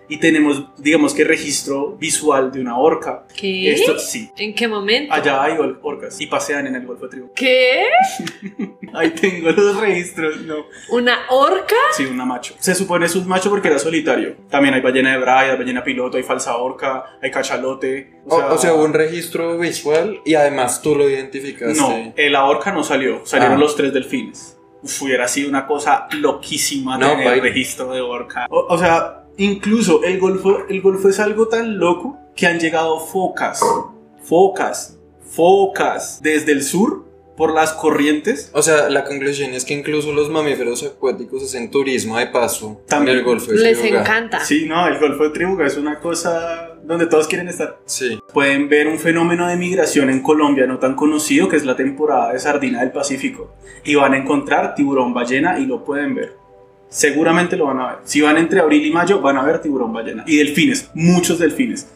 y 0.09 0.17
tenemos, 0.17 0.63
digamos 0.77 1.13
que 1.13 1.23
registro 1.23 1.95
visual 1.97 2.51
de 2.51 2.61
una 2.61 2.77
orca. 2.77 3.25
¿Qué? 3.35 3.71
Esto 3.73 3.99
sí. 3.99 4.29
¿En 4.37 4.53
qué 4.55 4.67
momento? 4.67 5.13
Allá 5.13 5.43
hay 5.43 5.57
or- 5.57 5.79
orcas 5.83 6.19
y 6.21 6.27
pasean 6.27 6.67
en 6.67 6.75
el 6.75 6.85
Golfo 6.85 7.05
de 7.05 7.09
Trigo. 7.11 7.31
¿Qué? 7.35 7.83
Ahí 8.93 9.11
tengo 9.11 9.51
los 9.51 9.79
registros, 9.79 10.41
no. 10.41 10.65
¿Una 10.89 11.19
orca? 11.29 11.75
Sí, 11.95 12.05
una 12.05 12.25
macho. 12.25 12.55
Se 12.59 12.73
supone 12.73 13.05
es 13.05 13.15
un 13.15 13.27
macho 13.27 13.49
porque 13.49 13.67
era 13.67 13.79
solitario. 13.79 14.35
También 14.49 14.73
hay 14.73 14.81
ballena 14.81 15.11
de 15.11 15.17
Bray, 15.19 15.49
hay 15.51 15.57
ballena 15.57 15.83
piloto, 15.83 16.17
hay 16.17 16.23
falsa 16.23 16.55
orca, 16.57 17.17
hay 17.21 17.29
cachalote. 17.31 18.21
O, 18.27 18.35
o 18.37 18.57
sea, 18.57 18.73
hubo 18.73 18.83
un 18.83 18.93
registro 18.93 19.57
visual 19.57 20.21
y 20.25 20.35
además 20.35 20.81
tú 20.81 20.95
lo 20.95 21.09
identificaste. 21.09 21.79
No, 21.79 22.13
la 22.29 22.45
orca 22.45 22.71
no 22.71 22.83
salió, 22.83 23.25
salieron 23.25 23.57
Ah. 23.57 23.59
los 23.59 23.75
tres 23.75 23.93
delfines. 23.93 24.57
Uf, 24.83 25.01
hubiera 25.01 25.27
sido 25.27 25.49
una 25.49 25.65
cosa 25.65 26.07
loquísima 26.11 26.97
No, 26.97 27.09
tener 27.11 27.25
baila. 27.25 27.43
registro 27.43 27.91
de 27.91 28.01
orca. 28.01 28.45
O, 28.49 28.67
o 28.69 28.77
sea, 28.77 29.26
incluso 29.37 30.03
el 30.03 30.19
golfo, 30.19 30.65
el 30.67 30.81
golfo 30.81 31.09
es 31.09 31.19
algo 31.19 31.47
tan 31.47 31.77
loco 31.77 32.17
que 32.35 32.47
han 32.47 32.59
llegado 32.59 32.99
focas, 32.99 33.61
focas, 34.23 34.97
focas 35.21 36.19
desde 36.21 36.51
el 36.51 36.63
sur 36.63 37.07
por 37.37 37.53
las 37.53 37.71
corrientes. 37.73 38.49
O 38.53 38.63
sea, 38.63 38.89
la 38.89 39.05
conclusión 39.05 39.53
es 39.53 39.63
que 39.63 39.75
incluso 39.75 40.11
los 40.11 40.29
mamíferos 40.29 40.83
acuáticos 40.83 41.43
hacen 41.43 41.69
turismo 41.69 42.17
de 42.17 42.27
paso 42.27 42.81
También. 42.87 43.17
en 43.17 43.19
el 43.19 43.25
Golfo 43.25 43.51
de 43.51 43.59
Les 43.59 43.83
encanta. 43.83 44.39
Sí, 44.39 44.65
no, 44.67 44.87
el 44.87 44.97
golfo 44.97 45.23
de 45.23 45.29
Tribuga 45.29 45.67
es 45.67 45.77
una 45.77 45.99
cosa 45.99 46.75
donde 46.83 47.05
todos 47.05 47.27
quieren 47.27 47.47
estar. 47.47 47.79
Sí. 47.85 48.19
Pueden 48.33 48.67
ver 48.67 48.87
un 48.87 48.97
fenómeno 48.97 49.47
de 49.47 49.55
migración 49.55 50.09
en 50.09 50.21
Colombia 50.21 50.65
no 50.65 50.79
tan 50.79 50.95
conocido 50.95 51.47
que 51.47 51.57
es 51.57 51.65
la 51.65 51.75
temporada 51.75 52.33
de 52.33 52.39
sardina 52.39 52.79
del 52.81 52.91
Pacífico. 52.91 53.53
Y 53.83 53.93
van 53.95 54.13
a 54.13 54.17
encontrar 54.17 54.73
tiburón 54.73 55.13
ballena 55.13 55.59
y 55.59 55.67
lo 55.67 55.83
pueden 55.83 56.15
ver. 56.15 56.46
Seguramente 56.89 57.57
lo 57.57 57.65
van 57.65 57.79
a 57.79 57.87
ver. 57.87 57.97
Si 58.03 58.21
van 58.21 58.37
entre 58.37 58.59
abril 58.59 58.85
y 58.85 58.91
mayo 58.91 59.21
van 59.21 59.37
a 59.37 59.43
ver 59.43 59.61
tiburón 59.61 59.93
ballena. 59.93 60.23
Y 60.25 60.37
delfines, 60.37 60.89
muchos 60.93 61.39
delfines. 61.39 61.87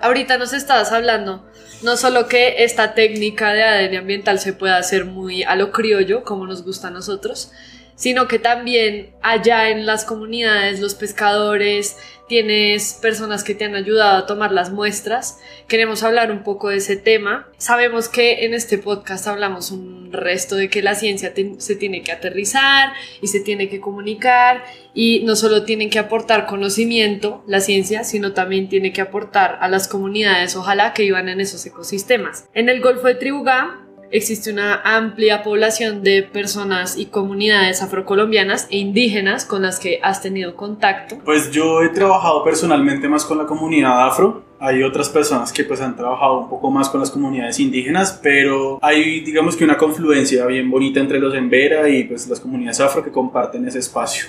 Ahorita 0.00 0.38
nos 0.38 0.52
estabas 0.52 0.92
hablando 0.92 1.44
no 1.82 1.96
solo 1.96 2.26
que 2.26 2.64
esta 2.64 2.94
técnica 2.94 3.52
de 3.52 3.64
ADN 3.64 3.96
ambiental 3.96 4.38
se 4.38 4.52
puede 4.52 4.74
hacer 4.74 5.04
muy 5.04 5.42
a 5.42 5.56
lo 5.56 5.70
criollo, 5.72 6.24
como 6.24 6.46
nos 6.46 6.64
gusta 6.64 6.88
a 6.88 6.90
nosotros, 6.90 7.52
sino 7.96 8.28
que 8.28 8.38
también 8.38 9.10
allá 9.22 9.70
en 9.70 9.86
las 9.86 10.04
comunidades, 10.04 10.80
los 10.80 10.94
pescadores, 10.94 11.96
tienes 12.28 12.94
personas 12.94 13.44
que 13.44 13.54
te 13.54 13.64
han 13.64 13.74
ayudado 13.74 14.18
a 14.18 14.26
tomar 14.26 14.52
las 14.52 14.70
muestras. 14.70 15.38
Queremos 15.68 16.02
hablar 16.02 16.30
un 16.30 16.42
poco 16.42 16.68
de 16.68 16.76
ese 16.76 16.96
tema. 16.96 17.48
Sabemos 17.56 18.08
que 18.08 18.44
en 18.44 18.54
este 18.54 18.78
podcast 18.78 19.26
hablamos 19.26 19.70
un 19.70 20.12
resto 20.12 20.56
de 20.56 20.68
que 20.68 20.82
la 20.82 20.94
ciencia 20.94 21.32
se 21.58 21.76
tiene 21.76 22.02
que 22.02 22.12
aterrizar 22.12 22.92
y 23.20 23.28
se 23.28 23.40
tiene 23.40 23.68
que 23.68 23.80
comunicar 23.80 24.64
y 24.92 25.22
no 25.24 25.36
solo 25.36 25.64
tienen 25.64 25.90
que 25.90 25.98
aportar 25.98 26.46
conocimiento, 26.46 27.44
la 27.46 27.60
ciencia, 27.60 28.04
sino 28.04 28.32
también 28.32 28.68
tiene 28.68 28.92
que 28.92 29.00
aportar 29.00 29.58
a 29.60 29.68
las 29.68 29.88
comunidades, 29.88 30.56
ojalá 30.56 30.92
que 30.92 31.02
vivan 31.02 31.28
en 31.28 31.40
esos 31.40 31.64
ecosistemas. 31.66 32.48
En 32.54 32.68
el 32.68 32.80
Golfo 32.80 33.06
de 33.06 33.14
Tribugá 33.14 33.85
existe 34.10 34.52
una 34.52 34.80
amplia 34.82 35.42
población 35.42 36.02
de 36.02 36.22
personas 36.22 36.96
y 36.96 37.06
comunidades 37.06 37.82
afrocolombianas 37.82 38.68
e 38.70 38.78
indígenas 38.78 39.44
con 39.44 39.62
las 39.62 39.78
que 39.78 40.00
has 40.02 40.22
tenido 40.22 40.56
contacto. 40.56 41.18
Pues 41.24 41.50
yo 41.50 41.82
he 41.82 41.88
trabajado 41.90 42.44
personalmente 42.44 43.08
más 43.08 43.24
con 43.24 43.38
la 43.38 43.46
comunidad 43.46 44.06
afro. 44.06 44.44
Hay 44.58 44.82
otras 44.82 45.08
personas 45.08 45.52
que 45.52 45.64
pues 45.64 45.80
han 45.80 45.96
trabajado 45.96 46.38
un 46.38 46.48
poco 46.48 46.70
más 46.70 46.88
con 46.88 47.00
las 47.00 47.10
comunidades 47.10 47.60
indígenas, 47.60 48.18
pero 48.22 48.78
hay 48.80 49.20
digamos 49.20 49.54
que 49.56 49.64
una 49.64 49.76
confluencia 49.76 50.46
bien 50.46 50.70
bonita 50.70 51.00
entre 51.00 51.18
los 51.18 51.34
Embera 51.34 51.88
y 51.88 52.04
pues 52.04 52.26
las 52.28 52.40
comunidades 52.40 52.80
afro 52.80 53.04
que 53.04 53.10
comparten 53.10 53.66
ese 53.68 53.80
espacio. 53.80 54.26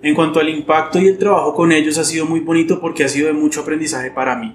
En 0.00 0.14
cuanto 0.14 0.38
al 0.38 0.48
impacto 0.48 0.98
y 1.00 1.08
el 1.08 1.18
trabajo 1.18 1.54
con 1.54 1.72
ellos 1.72 1.98
ha 1.98 2.04
sido 2.04 2.24
muy 2.24 2.40
bonito 2.40 2.80
porque 2.80 3.04
ha 3.04 3.08
sido 3.08 3.26
de 3.26 3.32
mucho 3.32 3.62
aprendizaje 3.62 4.10
para 4.10 4.36
mí. 4.36 4.54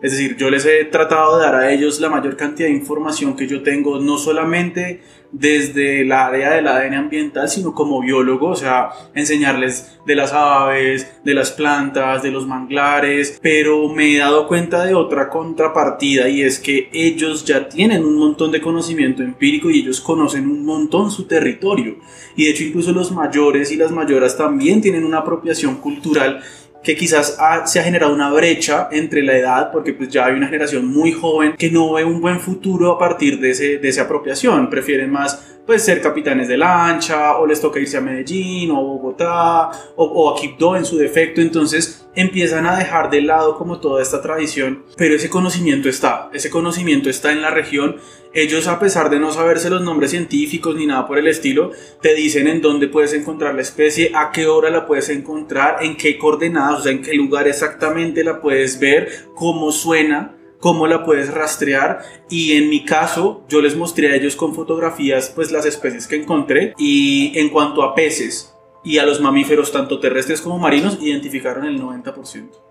Es 0.00 0.12
decir, 0.12 0.36
yo 0.36 0.48
les 0.48 0.64
he 0.64 0.84
tratado 0.84 1.38
de 1.38 1.44
dar 1.44 1.56
a 1.56 1.72
ellos 1.72 1.98
la 2.00 2.08
mayor 2.08 2.36
cantidad 2.36 2.68
de 2.68 2.74
información 2.74 3.34
que 3.34 3.48
yo 3.48 3.62
tengo, 3.62 3.98
no 3.98 4.16
solamente 4.16 5.00
desde 5.32 6.02
el 6.02 6.12
área 6.12 6.52
del 6.52 6.68
ADN 6.68 6.94
ambiental, 6.94 7.48
sino 7.48 7.74
como 7.74 8.00
biólogo, 8.00 8.48
o 8.48 8.56
sea, 8.56 8.90
enseñarles 9.14 9.98
de 10.06 10.14
las 10.14 10.32
aves, 10.32 11.20
de 11.24 11.34
las 11.34 11.50
plantas, 11.50 12.22
de 12.22 12.30
los 12.30 12.46
manglares, 12.46 13.38
pero 13.42 13.88
me 13.88 14.14
he 14.14 14.18
dado 14.18 14.46
cuenta 14.46 14.84
de 14.84 14.94
otra 14.94 15.28
contrapartida 15.28 16.28
y 16.28 16.42
es 16.42 16.58
que 16.58 16.88
ellos 16.92 17.44
ya 17.44 17.68
tienen 17.68 18.04
un 18.04 18.16
montón 18.16 18.52
de 18.52 18.60
conocimiento 18.60 19.22
empírico 19.22 19.68
y 19.68 19.80
ellos 19.80 20.00
conocen 20.00 20.48
un 20.48 20.64
montón 20.64 21.10
su 21.10 21.26
territorio. 21.26 21.98
Y 22.36 22.44
de 22.44 22.50
hecho 22.50 22.64
incluso 22.64 22.92
los 22.92 23.12
mayores 23.12 23.70
y 23.72 23.76
las 23.76 23.90
mayoras 23.90 24.36
también 24.36 24.80
tienen 24.80 25.04
una 25.04 25.18
apropiación 25.18 25.76
cultural 25.76 26.40
que 26.88 26.96
quizás 26.96 27.36
se 27.66 27.80
ha 27.80 27.82
generado 27.82 28.14
una 28.14 28.32
brecha 28.32 28.88
entre 28.90 29.22
la 29.22 29.36
edad, 29.36 29.70
porque 29.70 29.92
pues 29.92 30.08
ya 30.08 30.24
hay 30.24 30.32
una 30.32 30.46
generación 30.46 30.86
muy 30.86 31.12
joven 31.12 31.52
que 31.58 31.70
no 31.70 31.92
ve 31.92 32.02
un 32.02 32.18
buen 32.18 32.40
futuro 32.40 32.92
a 32.92 32.98
partir 32.98 33.38
de, 33.40 33.50
ese, 33.50 33.76
de 33.76 33.88
esa 33.90 34.04
apropiación, 34.04 34.70
prefieren 34.70 35.10
más 35.10 35.57
pues 35.68 35.84
ser 35.84 36.00
capitanes 36.00 36.48
de 36.48 36.56
lancha, 36.56 37.36
o 37.36 37.46
les 37.46 37.60
toca 37.60 37.78
irse 37.78 37.98
a 37.98 38.00
Medellín, 38.00 38.70
o 38.70 38.78
a 38.78 38.80
Bogotá, 38.80 39.70
o, 39.96 40.04
o 40.06 40.30
a 40.30 40.40
Quibdó 40.40 40.74
en 40.76 40.86
su 40.86 40.96
defecto, 40.96 41.42
entonces 41.42 42.06
empiezan 42.14 42.64
a 42.64 42.78
dejar 42.78 43.10
de 43.10 43.20
lado 43.20 43.58
como 43.58 43.78
toda 43.78 44.00
esta 44.00 44.22
tradición, 44.22 44.84
pero 44.96 45.14
ese 45.14 45.28
conocimiento 45.28 45.90
está, 45.90 46.30
ese 46.32 46.48
conocimiento 46.48 47.10
está 47.10 47.32
en 47.32 47.42
la 47.42 47.50
región, 47.50 47.96
ellos 48.32 48.66
a 48.66 48.80
pesar 48.80 49.10
de 49.10 49.20
no 49.20 49.30
saberse 49.30 49.68
los 49.68 49.82
nombres 49.82 50.12
científicos 50.12 50.74
ni 50.74 50.86
nada 50.86 51.06
por 51.06 51.18
el 51.18 51.26
estilo, 51.26 51.72
te 52.00 52.14
dicen 52.14 52.48
en 52.48 52.62
dónde 52.62 52.88
puedes 52.88 53.12
encontrar 53.12 53.54
la 53.54 53.60
especie, 53.60 54.10
a 54.14 54.32
qué 54.32 54.46
hora 54.46 54.70
la 54.70 54.86
puedes 54.86 55.10
encontrar, 55.10 55.84
en 55.84 55.98
qué 55.98 56.16
coordenadas, 56.16 56.80
o 56.80 56.82
sea, 56.84 56.92
en 56.92 57.02
qué 57.02 57.12
lugar 57.12 57.46
exactamente 57.46 58.24
la 58.24 58.40
puedes 58.40 58.80
ver, 58.80 59.26
cómo 59.34 59.70
suena, 59.70 60.37
cómo 60.60 60.86
la 60.86 61.04
puedes 61.04 61.32
rastrear 61.32 62.00
y 62.28 62.52
en 62.52 62.68
mi 62.68 62.84
caso 62.84 63.44
yo 63.48 63.60
les 63.60 63.76
mostré 63.76 64.12
a 64.12 64.16
ellos 64.16 64.36
con 64.36 64.54
fotografías 64.54 65.32
pues 65.34 65.52
las 65.52 65.66
especies 65.66 66.06
que 66.06 66.16
encontré 66.16 66.74
y 66.78 67.38
en 67.38 67.48
cuanto 67.50 67.82
a 67.82 67.94
peces 67.94 68.54
y 68.84 68.98
a 68.98 69.06
los 69.06 69.20
mamíferos 69.20 69.72
tanto 69.72 70.00
terrestres 70.00 70.40
como 70.40 70.58
marinos 70.58 70.98
identificaron 71.00 71.64
el 71.64 71.80
90%. 71.80 72.67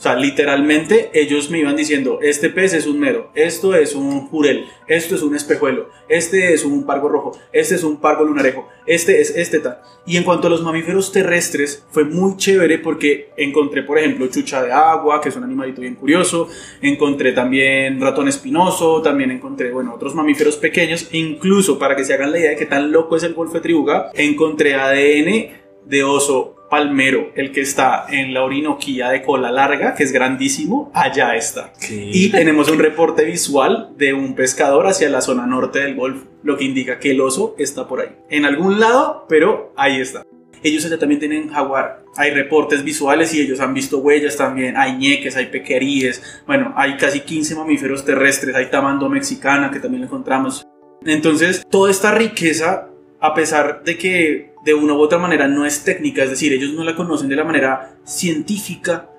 O 0.00 0.02
sea, 0.02 0.16
literalmente 0.16 1.10
ellos 1.12 1.50
me 1.50 1.58
iban 1.58 1.76
diciendo, 1.76 2.20
este 2.22 2.48
pez 2.48 2.72
es 2.72 2.86
un 2.86 2.98
mero, 2.98 3.30
esto 3.34 3.74
es 3.74 3.94
un 3.94 4.28
jurel, 4.28 4.64
esto 4.88 5.14
es 5.14 5.20
un 5.20 5.36
espejuelo, 5.36 5.90
este 6.08 6.54
es 6.54 6.64
un 6.64 6.86
pargo 6.86 7.10
rojo, 7.10 7.32
este 7.52 7.74
es 7.74 7.84
un 7.84 7.98
pargo 7.98 8.24
lunarejo, 8.24 8.66
este 8.86 9.20
es 9.20 9.36
este 9.36 9.58
tal. 9.58 9.82
Y 10.06 10.16
en 10.16 10.24
cuanto 10.24 10.46
a 10.46 10.50
los 10.50 10.62
mamíferos 10.62 11.12
terrestres, 11.12 11.84
fue 11.90 12.04
muy 12.04 12.38
chévere 12.38 12.78
porque 12.78 13.28
encontré, 13.36 13.82
por 13.82 13.98
ejemplo, 13.98 14.26
chucha 14.28 14.62
de 14.62 14.72
agua, 14.72 15.20
que 15.20 15.28
es 15.28 15.36
un 15.36 15.44
animalito 15.44 15.82
bien 15.82 15.96
curioso, 15.96 16.48
encontré 16.80 17.32
también 17.32 18.00
ratón 18.00 18.26
espinoso, 18.26 19.02
también 19.02 19.30
encontré, 19.30 19.70
bueno, 19.70 19.92
otros 19.94 20.14
mamíferos 20.14 20.56
pequeños, 20.56 21.10
incluso 21.12 21.78
para 21.78 21.94
que 21.94 22.04
se 22.04 22.14
hagan 22.14 22.32
la 22.32 22.38
idea 22.38 22.50
de 22.52 22.56
qué 22.56 22.64
tan 22.64 22.90
loco 22.90 23.16
es 23.16 23.22
el 23.24 23.34
golfo 23.34 23.52
de 23.52 23.60
Tribuga, 23.60 24.10
encontré 24.14 24.76
ADN 24.76 25.60
de 25.84 26.04
oso 26.04 26.56
palmero, 26.70 27.32
el 27.34 27.52
que 27.52 27.60
está 27.60 28.06
en 28.08 28.32
la 28.32 28.44
Orinoquía 28.44 29.10
de 29.10 29.22
cola 29.22 29.50
larga, 29.50 29.94
que 29.94 30.04
es 30.04 30.12
grandísimo, 30.12 30.90
allá 30.94 31.34
está. 31.34 31.72
Y 31.90 32.30
tenemos 32.30 32.70
un 32.70 32.78
reporte 32.78 33.24
visual 33.24 33.90
de 33.96 34.14
un 34.14 34.34
pescador 34.34 34.86
hacia 34.86 35.10
la 35.10 35.20
zona 35.20 35.46
norte 35.46 35.80
del 35.80 35.96
Golfo, 35.96 36.26
lo 36.42 36.56
que 36.56 36.64
indica 36.64 36.98
que 36.98 37.10
el 37.10 37.20
oso 37.20 37.54
está 37.58 37.86
por 37.86 38.00
ahí. 38.00 38.08
En 38.30 38.44
algún 38.44 38.80
lado, 38.80 39.26
pero 39.28 39.74
ahí 39.76 40.00
está. 40.00 40.24
Ellos 40.62 40.84
allá 40.84 40.98
también 40.98 41.18
tienen 41.18 41.48
jaguar. 41.48 42.04
Hay 42.16 42.32
reportes 42.32 42.84
visuales 42.84 43.32
y 43.34 43.40
ellos 43.40 43.60
han 43.60 43.72
visto 43.72 43.98
huellas 43.98 44.36
también. 44.36 44.76
Hay 44.76 44.96
ñeques, 44.96 45.36
hay 45.36 45.46
pequeríes. 45.46 46.42
Bueno, 46.46 46.74
hay 46.76 46.96
casi 46.96 47.20
15 47.20 47.54
mamíferos 47.54 48.04
terrestres. 48.04 48.54
Hay 48.54 48.70
tamando 48.70 49.08
mexicana 49.08 49.70
que 49.70 49.80
también 49.80 50.04
encontramos. 50.04 50.66
Entonces, 51.06 51.66
toda 51.70 51.90
esta 51.90 52.14
riqueza, 52.14 52.89
a 53.20 53.34
pesar 53.34 53.82
de 53.84 53.98
que 53.98 54.54
de 54.64 54.74
una 54.74 54.94
u 54.94 55.00
otra 55.00 55.18
manera 55.18 55.48
no 55.48 55.66
es 55.66 55.84
técnica, 55.84 56.24
es 56.24 56.30
decir, 56.30 56.52
ellos 56.52 56.72
no 56.72 56.84
la 56.84 56.96
conocen 56.96 57.28
de 57.28 57.36
la 57.36 57.44
manera 57.44 57.96
científica, 58.04 59.10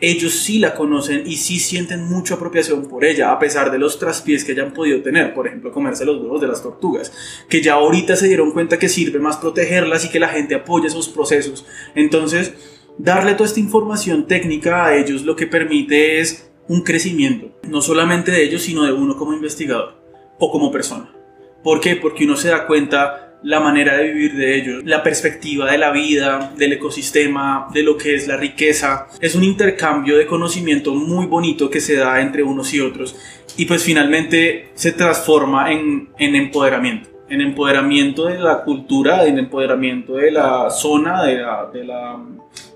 ellos 0.00 0.32
sí 0.32 0.58
la 0.58 0.74
conocen 0.74 1.22
y 1.26 1.36
sí 1.36 1.60
sienten 1.60 2.04
mucha 2.04 2.34
apropiación 2.34 2.88
por 2.88 3.04
ella, 3.04 3.30
a 3.30 3.38
pesar 3.38 3.70
de 3.70 3.78
los 3.78 3.98
traspiés 3.98 4.44
que 4.44 4.52
hayan 4.52 4.72
podido 4.72 5.00
tener, 5.00 5.32
por 5.32 5.46
ejemplo, 5.46 5.70
comerse 5.70 6.04
los 6.04 6.20
huevos 6.20 6.40
de 6.40 6.48
las 6.48 6.62
tortugas, 6.62 7.12
que 7.48 7.62
ya 7.62 7.74
ahorita 7.74 8.16
se 8.16 8.26
dieron 8.26 8.50
cuenta 8.50 8.78
que 8.78 8.88
sirve 8.88 9.20
más 9.20 9.36
protegerlas 9.36 10.04
y 10.04 10.10
que 10.10 10.18
la 10.18 10.28
gente 10.28 10.56
apoya 10.56 10.88
esos 10.88 11.08
procesos. 11.08 11.64
Entonces, 11.94 12.52
darle 12.98 13.34
toda 13.34 13.46
esta 13.46 13.60
información 13.60 14.26
técnica 14.26 14.86
a 14.86 14.96
ellos 14.96 15.22
lo 15.22 15.36
que 15.36 15.46
permite 15.46 16.20
es 16.20 16.50
un 16.68 16.82
crecimiento, 16.82 17.52
no 17.68 17.80
solamente 17.80 18.32
de 18.32 18.42
ellos, 18.42 18.62
sino 18.62 18.84
de 18.84 18.92
uno 18.92 19.16
como 19.16 19.34
investigador 19.34 20.02
o 20.38 20.50
como 20.50 20.72
persona. 20.72 21.14
¿Por 21.62 21.80
qué? 21.80 21.94
Porque 21.94 22.24
uno 22.24 22.36
se 22.36 22.48
da 22.48 22.66
cuenta 22.66 23.31
la 23.42 23.60
manera 23.60 23.96
de 23.96 24.12
vivir 24.12 24.34
de 24.34 24.56
ellos, 24.56 24.84
la 24.84 25.02
perspectiva 25.02 25.70
de 25.70 25.78
la 25.78 25.90
vida, 25.90 26.52
del 26.56 26.74
ecosistema, 26.74 27.68
de 27.72 27.82
lo 27.82 27.96
que 27.96 28.14
es 28.14 28.28
la 28.28 28.36
riqueza. 28.36 29.08
Es 29.20 29.34
un 29.34 29.42
intercambio 29.44 30.16
de 30.16 30.26
conocimiento 30.26 30.94
muy 30.94 31.26
bonito 31.26 31.68
que 31.68 31.80
se 31.80 31.96
da 31.96 32.20
entre 32.20 32.42
unos 32.42 32.72
y 32.72 32.80
otros 32.80 33.16
y 33.56 33.66
pues 33.66 33.82
finalmente 33.82 34.70
se 34.74 34.92
transforma 34.92 35.72
en, 35.72 36.10
en 36.18 36.36
empoderamiento. 36.36 37.10
En 37.28 37.40
empoderamiento 37.40 38.26
de 38.26 38.38
la 38.38 38.62
cultura, 38.62 39.24
en 39.24 39.38
empoderamiento 39.38 40.16
de 40.16 40.30
la 40.30 40.68
zona, 40.68 41.24
de 41.24 41.38
la, 41.38 41.70
de 41.72 41.84
la, 41.84 42.22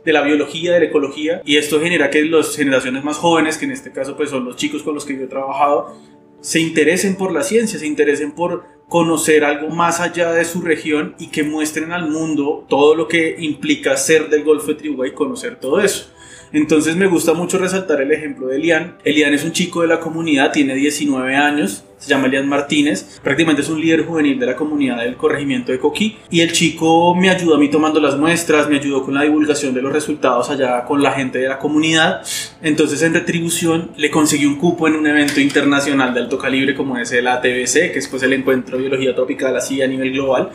de 0.02 0.12
la 0.12 0.22
biología, 0.22 0.72
de 0.72 0.81
la 0.81 0.87
ecología. 0.87 1.42
Y 1.44 1.59
esto 1.59 1.79
genera 1.79 2.09
que 2.09 2.24
las 2.24 2.57
generaciones 2.57 3.05
más 3.05 3.18
jóvenes, 3.18 3.59
que 3.59 3.66
en 3.66 3.72
este 3.72 3.92
caso 3.92 4.16
pues 4.16 4.31
son 4.31 4.46
los 4.46 4.57
chicos 4.57 4.83
con 4.83 4.94
los 4.94 5.05
que 5.05 5.14
yo 5.14 5.24
he 5.24 5.26
trabajado, 5.26 5.94
se 6.40 6.61
interesen 6.61 7.16
por 7.16 7.33
la 7.33 7.42
ciencia, 7.42 7.79
se 7.79 7.87
interesen 7.87 8.33
por 8.33 8.64
conocer 8.88 9.44
algo 9.44 9.68
más 9.68 10.01
allá 10.01 10.33
de 10.33 10.44
su 10.44 10.61
región 10.61 11.14
y 11.18 11.29
que 11.29 11.42
muestren 11.42 11.92
al 11.92 12.09
mundo 12.09 12.64
todo 12.68 12.94
lo 12.94 13.09
que 13.09 13.37
implica 13.38 13.96
ser 13.96 14.29
del 14.29 14.44
Golfo 14.44 14.68
de 14.68 14.75
Tribuga 14.75 15.09
y 15.09 15.12
conocer 15.12 15.59
todo 15.59 15.81
eso. 15.81 16.11
Entonces 16.52 16.96
me 16.96 17.06
gusta 17.06 17.35
mucho 17.35 17.59
resaltar 17.59 18.00
el 18.00 18.12
ejemplo 18.12 18.48
de 18.48 18.56
Elian. 18.56 18.96
Elian 19.04 19.35
es 19.35 19.44
un 19.44 19.52
chico 19.52 19.82
de 19.82 19.88
la 19.88 20.00
comunidad, 20.00 20.52
tiene 20.52 20.74
19 20.74 21.35
años, 21.37 21.85
se 21.98 22.11
llama 22.11 22.26
Elian 22.26 22.48
Martínez, 22.48 23.20
prácticamente 23.22 23.62
es 23.62 23.68
un 23.68 23.80
líder 23.80 24.04
juvenil 24.04 24.38
de 24.38 24.46
la 24.46 24.56
comunidad 24.56 24.98
del 24.98 25.16
corregimiento 25.16 25.72
de 25.72 25.78
Coquí 25.78 26.16
y 26.30 26.40
el 26.40 26.52
chico 26.52 27.14
me 27.14 27.30
ayudó 27.30 27.54
a 27.54 27.59
mí 27.59 27.70
tomando 27.70 28.00
las 28.00 28.16
muestras, 28.16 28.68
me 28.68 28.76
ayudó 28.76 29.02
con 29.02 29.14
la 29.14 29.22
divulgación 29.22 29.74
de 29.74 29.82
los 29.82 29.92
resultados 29.92 30.50
allá 30.50 30.85
con 30.85 31.02
la 31.02 31.12
gente 31.12 31.38
de 31.38 31.48
la 31.48 31.59
comunidad. 31.59 32.22
Entonces 32.62 33.02
en 33.02 33.14
retribución 33.14 33.92
le 33.96 34.11
conseguí 34.11 34.46
un 34.46 34.56
cupo 34.56 34.88
en 34.88 34.94
un 34.94 35.06
evento 35.06 35.40
internacional 35.40 36.14
de 36.14 36.20
alto 36.20 36.38
calibre 36.38 36.74
como 36.74 36.98
es 36.98 37.11
el 37.12 37.26
ATBC, 37.26 37.92
que 37.92 37.98
es 37.98 38.09
pues 38.09 38.22
el 38.22 38.32
Encuentro 38.32 38.76
de 38.76 38.82
Biología 38.82 39.14
Tropical 39.14 39.56
así 39.56 39.80
a 39.82 39.87
nivel 39.87 40.12
global. 40.12 40.50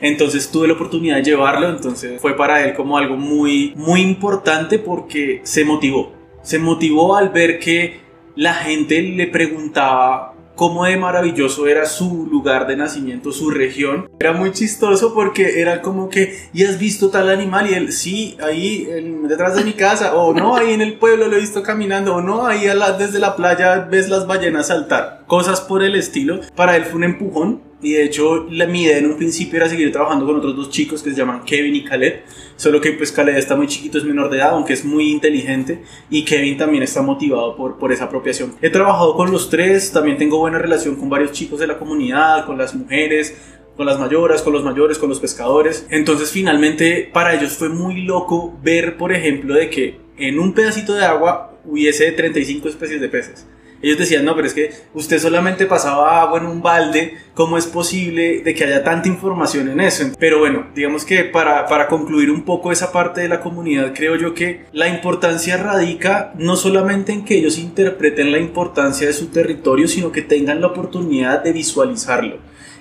Entonces 0.00 0.50
tuve 0.50 0.68
la 0.68 0.74
oportunidad 0.74 1.16
de 1.16 1.24
llevarlo, 1.24 1.68
entonces 1.68 2.20
fue 2.20 2.36
para 2.36 2.64
él 2.64 2.74
como 2.74 2.98
algo 2.98 3.16
muy, 3.16 3.72
muy 3.76 4.00
importante 4.00 4.78
porque 4.78 5.40
se 5.44 5.64
motivó. 5.64 6.12
Se 6.42 6.58
motivó 6.58 7.16
al 7.16 7.30
ver 7.30 7.58
que 7.58 8.00
la 8.36 8.54
gente 8.54 9.00
le 9.02 9.26
preguntaba 9.26 10.36
cómo 10.56 10.84
de 10.86 10.96
maravilloso 10.96 11.68
era 11.68 11.86
su 11.86 12.26
lugar 12.26 12.66
de 12.66 12.76
nacimiento, 12.76 13.30
su 13.30 13.50
región. 13.50 14.08
Era 14.18 14.32
muy 14.32 14.52
chistoso 14.52 15.14
porque 15.14 15.60
era 15.60 15.82
como 15.82 16.08
que, 16.08 16.48
¿y 16.52 16.64
has 16.64 16.78
visto 16.78 17.10
tal 17.10 17.28
animal? 17.28 17.70
Y 17.70 17.74
él, 17.74 17.92
sí, 17.92 18.36
ahí 18.42 18.88
detrás 19.28 19.54
de 19.54 19.64
mi 19.64 19.74
casa, 19.74 20.16
o 20.16 20.34
no, 20.34 20.56
ahí 20.56 20.72
en 20.72 20.80
el 20.80 20.94
pueblo 20.94 21.28
lo 21.28 21.36
he 21.36 21.40
visto 21.40 21.62
caminando, 21.62 22.16
o 22.16 22.22
no, 22.22 22.46
ahí 22.46 22.66
desde 22.98 23.18
la 23.18 23.36
playa 23.36 23.86
ves 23.90 24.08
las 24.08 24.26
ballenas 24.26 24.68
saltar. 24.68 25.24
Cosas 25.26 25.60
por 25.60 25.82
el 25.82 25.94
estilo. 25.94 26.40
Para 26.56 26.76
él 26.76 26.84
fue 26.84 26.96
un 26.96 27.04
empujón 27.04 27.62
y 27.86 27.92
de 27.92 28.02
hecho 28.02 28.48
la, 28.50 28.66
mi 28.66 28.82
idea 28.82 28.98
en 28.98 29.06
un 29.06 29.16
principio 29.16 29.58
era 29.58 29.68
seguir 29.68 29.92
trabajando 29.92 30.26
con 30.26 30.34
otros 30.34 30.56
dos 30.56 30.70
chicos 30.70 31.04
que 31.04 31.10
se 31.10 31.16
llaman 31.16 31.44
Kevin 31.44 31.76
y 31.76 31.84
Khaled, 31.84 32.14
solo 32.56 32.80
que 32.80 32.90
pues 32.90 33.12
Khaled 33.12 33.36
está 33.36 33.54
muy 33.54 33.68
chiquito, 33.68 33.96
es 33.96 34.02
menor 34.02 34.28
de 34.28 34.38
edad, 34.38 34.50
aunque 34.50 34.72
es 34.72 34.84
muy 34.84 35.12
inteligente 35.12 35.84
y 36.10 36.24
Kevin 36.24 36.58
también 36.58 36.82
está 36.82 37.00
motivado 37.00 37.54
por, 37.54 37.78
por 37.78 37.92
esa 37.92 38.06
apropiación. 38.06 38.56
He 38.60 38.70
trabajado 38.70 39.14
con 39.14 39.30
los 39.30 39.50
tres, 39.50 39.92
también 39.92 40.16
tengo 40.16 40.38
buena 40.38 40.58
relación 40.58 40.96
con 40.96 41.08
varios 41.08 41.30
chicos 41.30 41.60
de 41.60 41.68
la 41.68 41.78
comunidad, 41.78 42.44
con 42.44 42.58
las 42.58 42.74
mujeres, 42.74 43.36
con 43.76 43.86
las 43.86 44.00
mayoras, 44.00 44.42
con 44.42 44.52
los 44.52 44.64
mayores, 44.64 44.98
con 44.98 45.08
los 45.08 45.20
pescadores. 45.20 45.86
Entonces 45.88 46.32
finalmente 46.32 47.08
para 47.12 47.36
ellos 47.36 47.52
fue 47.52 47.68
muy 47.68 48.02
loco 48.02 48.58
ver, 48.64 48.96
por 48.96 49.12
ejemplo, 49.12 49.54
de 49.54 49.70
que 49.70 50.00
en 50.18 50.40
un 50.40 50.54
pedacito 50.54 50.92
de 50.92 51.04
agua 51.04 51.56
hubiese 51.64 52.10
35 52.10 52.68
especies 52.68 53.00
de 53.00 53.08
peces. 53.08 53.46
Ellos 53.82 53.98
decían, 53.98 54.24
no, 54.24 54.34
pero 54.34 54.46
es 54.46 54.54
que 54.54 54.72
usted 54.94 55.18
solamente 55.18 55.66
pasaba 55.66 56.22
agua 56.22 56.40
en 56.40 56.46
un 56.46 56.62
balde, 56.62 57.18
¿cómo 57.34 57.58
es 57.58 57.66
posible 57.66 58.40
de 58.42 58.54
que 58.54 58.64
haya 58.64 58.82
tanta 58.82 59.08
información 59.08 59.68
en 59.68 59.80
eso? 59.80 60.04
Pero 60.18 60.38
bueno, 60.38 60.66
digamos 60.74 61.04
que 61.04 61.24
para, 61.24 61.66
para 61.66 61.88
concluir 61.88 62.30
un 62.30 62.42
poco 62.42 62.72
esa 62.72 62.92
parte 62.92 63.20
de 63.20 63.28
la 63.28 63.40
comunidad, 63.40 63.92
creo 63.94 64.16
yo 64.16 64.34
que 64.34 64.64
la 64.72 64.88
importancia 64.88 65.56
radica 65.56 66.32
no 66.38 66.56
solamente 66.56 67.12
en 67.12 67.24
que 67.24 67.36
ellos 67.36 67.58
interpreten 67.58 68.32
la 68.32 68.38
importancia 68.38 69.06
de 69.06 69.12
su 69.12 69.26
territorio, 69.26 69.88
sino 69.88 70.12
que 70.12 70.22
tengan 70.22 70.60
la 70.60 70.68
oportunidad 70.68 71.42
de 71.44 71.52
visualizarlo, 71.52 72.38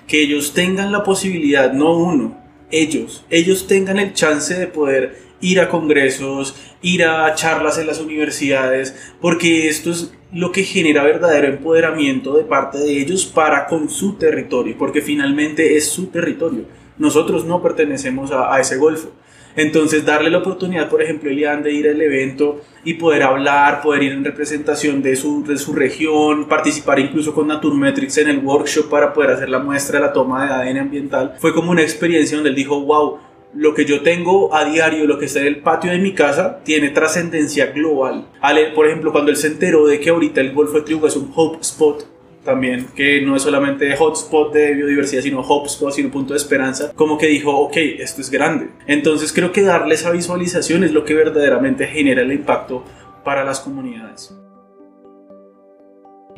que 0.08 0.22
ellos 0.22 0.54
tengan 0.54 0.92
la 0.92 1.04
posibilidad, 1.04 1.74
no 1.74 1.98
uno, 1.98 2.46
ellos, 2.72 3.26
ellos 3.30 3.68
tengan 3.68 4.00
el 4.00 4.14
chance 4.14 4.54
de 4.54 4.68
poder 4.68 5.25
ir 5.46 5.60
a 5.60 5.70
congresos, 5.70 6.56
ir 6.82 7.04
a 7.06 7.34
charlas 7.36 7.78
en 7.78 7.86
las 7.86 8.00
universidades, 8.00 9.14
porque 9.22 9.70
esto 9.70 9.92
es 9.92 10.12
lo 10.34 10.52
que 10.52 10.64
genera 10.64 11.04
verdadero 11.04 11.48
empoderamiento 11.48 12.36
de 12.36 12.44
parte 12.44 12.80
de 12.80 13.00
ellos 13.00 13.26
para 13.26 13.68
con 13.68 13.90
su 13.90 14.14
territorio, 14.14 14.76
porque 14.78 15.02
finalmente 15.02 15.78
es 15.78 15.88
su 15.88 16.08
territorio. 16.08 16.66
Nosotros 16.98 17.46
no 17.46 17.62
pertenecemos 17.62 18.32
a, 18.32 18.60
ese 18.60 18.78
golfo. 18.78 19.12
Entonces, 19.56 20.04
darle 20.04 20.30
la 20.30 20.40
oportunidad, 20.40 20.90
por 20.90 21.02
ejemplo, 21.02 21.30
Elian, 21.30 21.64
de 21.64 21.72
ir 21.72 21.88
al 21.88 22.02
evento 22.02 22.62
y 22.84 22.96
poder 22.96 23.24
hablar, 23.24 23.82
poder 23.82 24.04
ir 24.04 24.12
en 24.12 24.26
representación 24.26 25.02
de 25.02 25.16
su, 25.16 25.44
de 25.46 25.58
su 25.58 25.74
región, 25.74 26.46
participar 26.50 27.00
incluso 27.00 27.34
con 27.34 27.48
Naturmetrics 27.48 28.18
en 28.18 28.30
el 28.30 28.40
workshop 28.40 28.90
para 28.90 29.14
poder 29.14 29.32
hacer 29.32 29.50
la 29.50 29.60
muestra 29.60 30.00
de 30.00 30.06
la 30.08 30.12
toma 30.12 30.46
de 30.46 30.54
ADN 30.54 30.80
ambiental, 30.80 31.36
fue 31.40 31.54
como 31.54 31.72
una 31.72 31.84
experiencia 31.84 32.36
donde 32.36 32.50
él 32.50 32.56
dijo, 32.56 32.82
wow, 32.82 33.20
lo 33.56 33.74
que 33.74 33.86
yo 33.86 34.02
tengo 34.02 34.54
a 34.54 34.66
diario, 34.66 35.06
lo 35.06 35.18
que 35.18 35.26
está 35.26 35.40
en 35.40 35.48
el 35.48 35.58
patio 35.62 35.92
de 35.92 35.98
mi 35.98 36.14
casa, 36.14 36.60
tiene 36.64 36.90
trascendencia 36.90 37.68
global. 37.68 38.28
por 38.76 38.88
ejemplo, 38.88 39.12
cuando 39.12 39.32
él 39.32 39.38
se 39.38 39.48
enteró 39.48 39.88
de 39.88 40.00
que 40.00 40.10
ahorita 40.10 40.42
el 40.42 40.54
Golfo 40.54 40.74
de 40.74 40.82
Triunfo 40.82 41.08
es 41.08 41.16
un 41.16 41.32
hotspot 41.32 42.06
también, 42.44 42.88
que 42.96 43.22
no 43.22 43.36
es 43.36 43.42
solamente 43.42 43.96
hotspot 43.96 44.54
de 44.54 44.74
biodiversidad, 44.74 45.22
sino 45.22 45.42
hotspot, 45.42 45.92
sino 45.94 46.12
punto 46.12 46.34
de 46.34 46.38
esperanza, 46.38 46.92
como 46.96 47.18
que 47.18 47.28
dijo, 47.28 47.52
ok, 47.58 47.78
esto 48.00 48.22
es 48.22 48.30
grande. 48.30 48.70
Entonces 48.88 49.34
creo 49.34 49.52
que 49.52 49.64
darle 49.64 49.96
esa 49.96 50.12
visualización 50.12 50.84
es 50.84 50.92
lo 50.92 51.06
que 51.06 51.16
verdaderamente 51.16 51.88
genera 51.88 52.22
el 52.22 52.32
impacto 52.32 52.84
para 53.24 53.44
las 53.44 53.62
comunidades. 53.62 54.36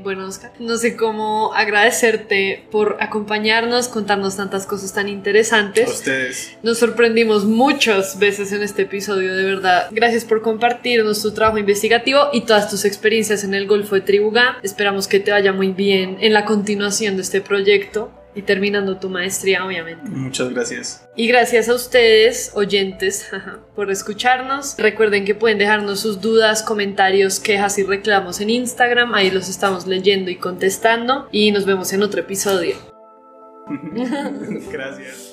Bueno, 0.07 0.25
Oscar, 0.25 0.53
no 0.59 0.77
sé 0.77 0.95
cómo 0.95 1.53
agradecerte 1.53 2.63
por 2.71 2.95
acompañarnos, 3.01 3.89
contarnos 3.89 4.37
tantas 4.37 4.65
cosas 4.65 4.93
tan 4.93 5.09
interesantes. 5.09 5.85
A 5.85 5.91
ustedes. 5.91 6.57
Nos 6.63 6.77
sorprendimos 6.77 7.43
muchas 7.43 8.17
veces 8.17 8.53
en 8.53 8.63
este 8.63 8.83
episodio, 8.83 9.35
de 9.35 9.43
verdad. 9.43 9.89
Gracias 9.91 10.23
por 10.23 10.41
compartirnos 10.41 11.21
tu 11.21 11.33
trabajo 11.33 11.57
investigativo 11.57 12.29
y 12.31 12.45
todas 12.45 12.69
tus 12.69 12.85
experiencias 12.85 13.43
en 13.43 13.53
el 13.53 13.67
Golfo 13.67 13.95
de 13.95 14.01
Tribugá. 14.01 14.59
Esperamos 14.63 15.09
que 15.09 15.19
te 15.19 15.31
vaya 15.31 15.51
muy 15.51 15.73
bien 15.73 16.15
en 16.21 16.31
la 16.31 16.45
continuación 16.45 17.17
de 17.17 17.23
este 17.23 17.41
proyecto 17.41 18.09
y 18.38 18.43
terminando 18.43 18.97
tu 18.97 19.10
maestría, 19.10 19.65
obviamente. 19.65 20.08
Muchas 20.08 20.50
gracias. 20.54 21.10
Y 21.15 21.28
gracias 21.28 21.69
a 21.69 21.73
ustedes, 21.73 22.52
oyentes, 22.54 23.28
por 23.76 23.89
escucharnos. 23.89 24.76
Recuerden 24.78 25.26
que 25.26 25.34
pueden 25.34 25.58
dejarnos 25.58 26.02
sus 26.02 26.21
dudas, 26.21 26.62
comentarios, 26.62 27.39
quejas 27.39 27.80
y 27.80 27.84
reclamos 27.84 28.39
en 28.39 28.52
Instagram. 28.52 29.15
Ahí 29.15 29.32
los 29.32 29.50
estamos 29.50 29.88
leyendo 29.88 30.30
y 30.30 30.36
contestando. 30.36 31.28
Y 31.32 31.52
nos 31.52 31.65
vemos 31.65 31.91
en 31.93 32.04
otro 32.04 32.21
episodio. 32.21 32.76
gracias. 34.71 35.26